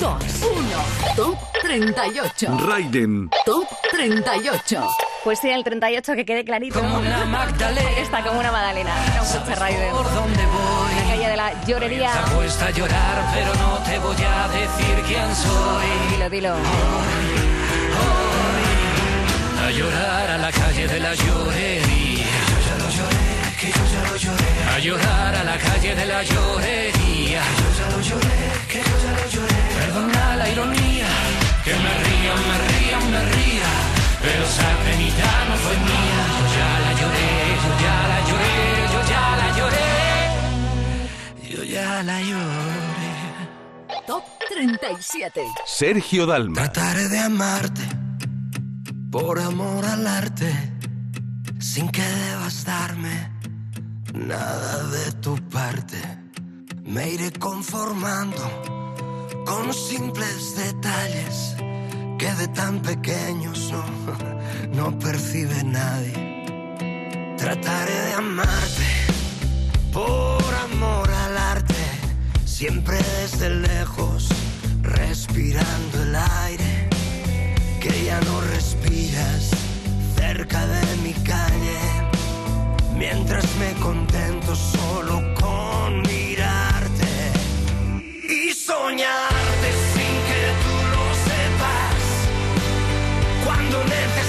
2, 0.00 0.42
1. 0.42 1.16
Top 1.16 1.36
38. 1.62 2.58
Raiden. 2.64 3.28
Top 3.44 3.66
38. 3.90 4.86
Pues 5.24 5.40
sí, 5.40 5.48
el 5.50 5.64
38 5.64 6.14
que 6.14 6.24
quede 6.24 6.44
clarito. 6.44 6.78
Como 6.80 6.98
una 6.98 7.24
Magdalena. 7.24 7.90
Está 7.98 8.22
como 8.22 8.38
una 8.38 8.52
Magdalena. 8.52 8.94
Coche 9.18 9.54
Raiden. 9.56 9.90
por 9.90 10.04
dónde 10.14 10.46
voy. 10.46 10.85
De 11.16 11.34
la 11.36 11.50
llorería. 11.66 12.12
A 12.12 12.70
llorar, 12.70 13.32
pero 13.34 13.54
no 13.54 13.78
te 13.84 13.98
voy 13.98 14.16
a 14.16 14.48
decir 14.48 14.96
quién 15.08 15.34
soy. 15.34 15.86
Dilo, 16.10 16.30
dilo. 16.30 16.54
A 19.64 19.70
llorar 19.70 20.30
a 20.30 20.38
la 20.38 20.52
calle 20.52 20.86
de 20.86 21.00
la 21.00 21.14
llorería. 21.14 22.26
Yo 22.50 22.58
ya 22.66 22.76
lo 22.82 22.90
lloré, 22.96 23.26
que 23.58 23.66
yo 23.68 23.84
ya 23.92 24.10
lo 24.10 24.16
lloré. 24.16 24.50
A 24.74 24.78
llorar 24.78 25.34
a 25.34 25.44
la 25.44 25.56
calle 25.58 25.94
de 25.94 26.06
la 26.06 26.22
llorería. 26.22 27.42
Yo 27.60 27.68
ya 27.78 27.86
lo 27.96 28.00
lloré, 28.02 28.38
que 28.68 28.78
yo 28.78 28.94
ya 29.04 29.12
lo 29.18 29.26
lloré. 29.30 29.60
Perdona 29.78 30.36
la 30.36 30.48
ironía, 30.50 31.08
que 31.64 31.74
me 31.74 31.92
ría, 32.04 32.34
me 32.48 32.56
ría, 32.68 32.98
me 33.10 33.22
ría. 33.32 33.85
Sergio 45.66 46.26
Dalma. 46.26 46.54
Trataré 46.54 47.08
de 47.08 47.18
amarte 47.18 47.82
por 49.10 49.38
amor 49.38 49.84
al 49.84 50.06
arte, 50.06 50.52
sin 51.58 51.88
que 51.88 52.02
debas 52.02 52.64
darme 52.64 53.30
nada 54.12 54.84
de 54.88 55.12
tu 55.20 55.36
parte. 55.48 56.00
Me 56.84 57.10
iré 57.10 57.30
conformando 57.32 58.44
con 59.44 59.72
simples 59.72 60.56
detalles 60.56 61.54
que 62.18 62.32
de 62.32 62.48
tan 62.48 62.80
pequeños 62.80 63.72
no, 63.72 63.84
no 64.90 64.98
percibe 64.98 65.62
nadie. 65.64 67.34
Trataré 67.36 68.00
de 68.06 68.12
amarte 68.14 68.88
por 69.92 70.54
amor 70.70 71.10
al 71.10 71.36
arte, 71.36 71.84
siempre 72.44 72.96
desde 72.96 73.50
lejos 73.50 74.28
respirando 74.86 76.02
el 76.02 76.14
aire 76.14 76.88
que 77.80 78.04
ya 78.04 78.20
no 78.20 78.40
respiras 78.40 79.50
cerca 80.16 80.66
de 80.66 80.96
mi 81.02 81.12
calle, 81.12 81.78
mientras 82.94 83.44
me 83.56 83.72
contento 83.80 84.54
solo 84.54 85.22
con 85.34 86.02
mirarte 86.02 87.32
y 88.28 88.52
soñarte 88.52 89.68
sin 89.94 90.14
que 90.28 90.42
tú 90.62 90.74
lo 90.94 91.04
sepas. 91.28 91.98
Cuando 93.44 93.84
necesite 93.84 94.25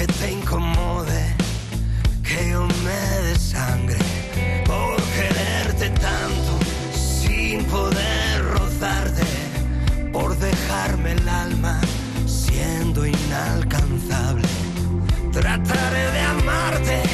que 0.00 0.06
te 0.06 0.32
incomode, 0.32 1.36
que 2.22 2.52
yo 2.52 2.66
me 2.86 3.28
desangre 3.28 3.98
por 4.64 4.96
quererte 5.12 5.90
tanto 5.90 6.52
sin 6.94 7.62
poder 7.66 8.42
rozarte, 8.56 9.26
por 10.10 10.34
dejarme 10.38 11.12
el 11.12 11.28
alma 11.28 11.78
siendo 12.24 13.04
inalcanzable. 13.04 14.48
Trataré 15.32 16.10
de 16.12 16.20
amarte 16.20 17.09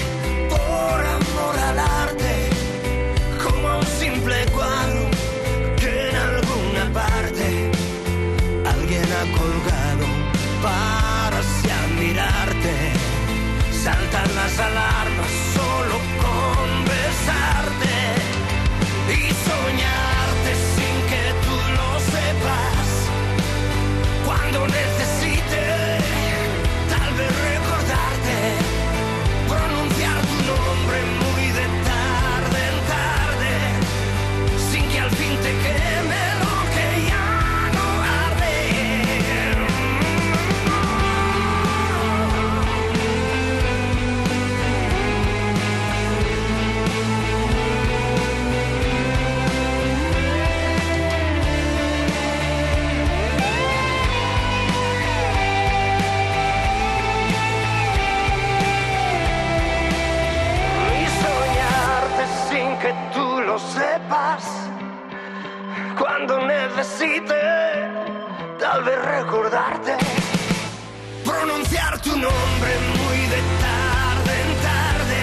Pronunciar 71.25 72.01
tu 72.01 72.11
nombre 72.11 72.73
muy 72.99 73.19
de 73.27 73.41
tarde 73.61 74.33
en 74.43 74.51
tarde, 74.63 75.21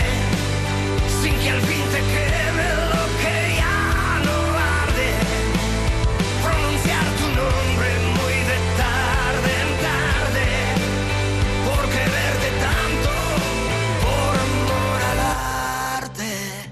sin 1.22 1.34
que 1.40 1.50
al 1.50 1.62
fin 1.62 1.84
te 1.94 2.00
quede 2.00 2.68
lo 2.92 3.04
que 3.22 3.36
ya 3.56 4.20
no 4.26 4.38
arde. 4.82 5.10
Pronunciar 6.44 7.06
tu 7.20 7.28
nombre 7.40 7.90
muy 8.18 8.36
de 8.52 8.58
tarde 8.84 9.52
en 9.64 9.72
tarde, 9.88 10.46
porque 11.66 12.02
verte 12.18 12.50
tanto 12.68 13.12
por 14.04 14.34
amor 14.50 15.00
al 15.10 15.20
arte. 16.04 16.28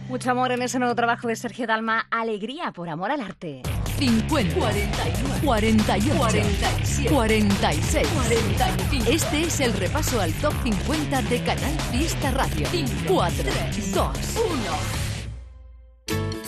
Mucho 0.10 0.32
amor 0.32 0.52
en 0.52 0.62
ese 0.62 0.78
nuevo 0.78 0.94
trabajo 0.94 1.30
de 1.30 1.38
Sergio 1.38 1.68
Dalma, 1.68 2.06
Alegría 2.12 2.74
por 2.74 2.90
amor 2.90 3.12
al 3.12 3.22
arte. 3.22 3.62
50, 4.02 4.56
41, 4.56 5.42
48, 5.44 6.16
47, 6.18 7.10
46, 7.14 8.08
45. 8.08 9.12
Este 9.12 9.42
es 9.44 9.60
el 9.60 9.74
repaso 9.74 10.20
al 10.20 10.34
top 10.34 10.54
50 10.64 11.22
de 11.22 11.44
Canal 11.44 11.80
Fiesta 11.92 12.32
Radio. 12.32 12.68
4, 13.08 13.44
3, 13.44 13.94
2, 13.94 14.10
1. 14.36 15.02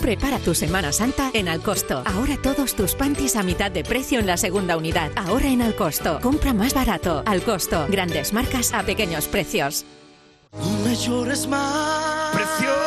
Prepara 0.00 0.38
tu 0.40 0.52
Semana 0.52 0.92
Santa 0.92 1.30
en 1.32 1.48
Alcosto. 1.48 2.02
Ahora 2.04 2.36
todos 2.42 2.74
tus 2.74 2.96
panties 2.96 3.36
a 3.36 3.44
mitad 3.44 3.70
de 3.70 3.84
precio 3.84 4.18
en 4.18 4.26
la 4.26 4.36
segunda 4.36 4.76
unidad. 4.76 5.12
Ahora 5.14 5.46
en 5.46 5.62
Alcosto. 5.62 6.18
Compra 6.20 6.52
más 6.52 6.74
barato. 6.74 7.22
Alcosto. 7.24 7.86
Grandes 7.88 8.32
marcas 8.32 8.74
a 8.74 8.82
pequeños 8.82 9.28
precios. 9.28 9.86
No 10.52 10.70
me 10.84 10.96
llores 10.96 11.46
más. 11.46 12.34
Preciosa 12.34 12.83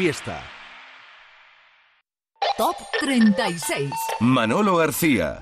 Fiesta. 0.00 0.42
Top 2.56 2.74
36. 3.02 3.90
Manolo 4.20 4.76
García. 4.76 5.40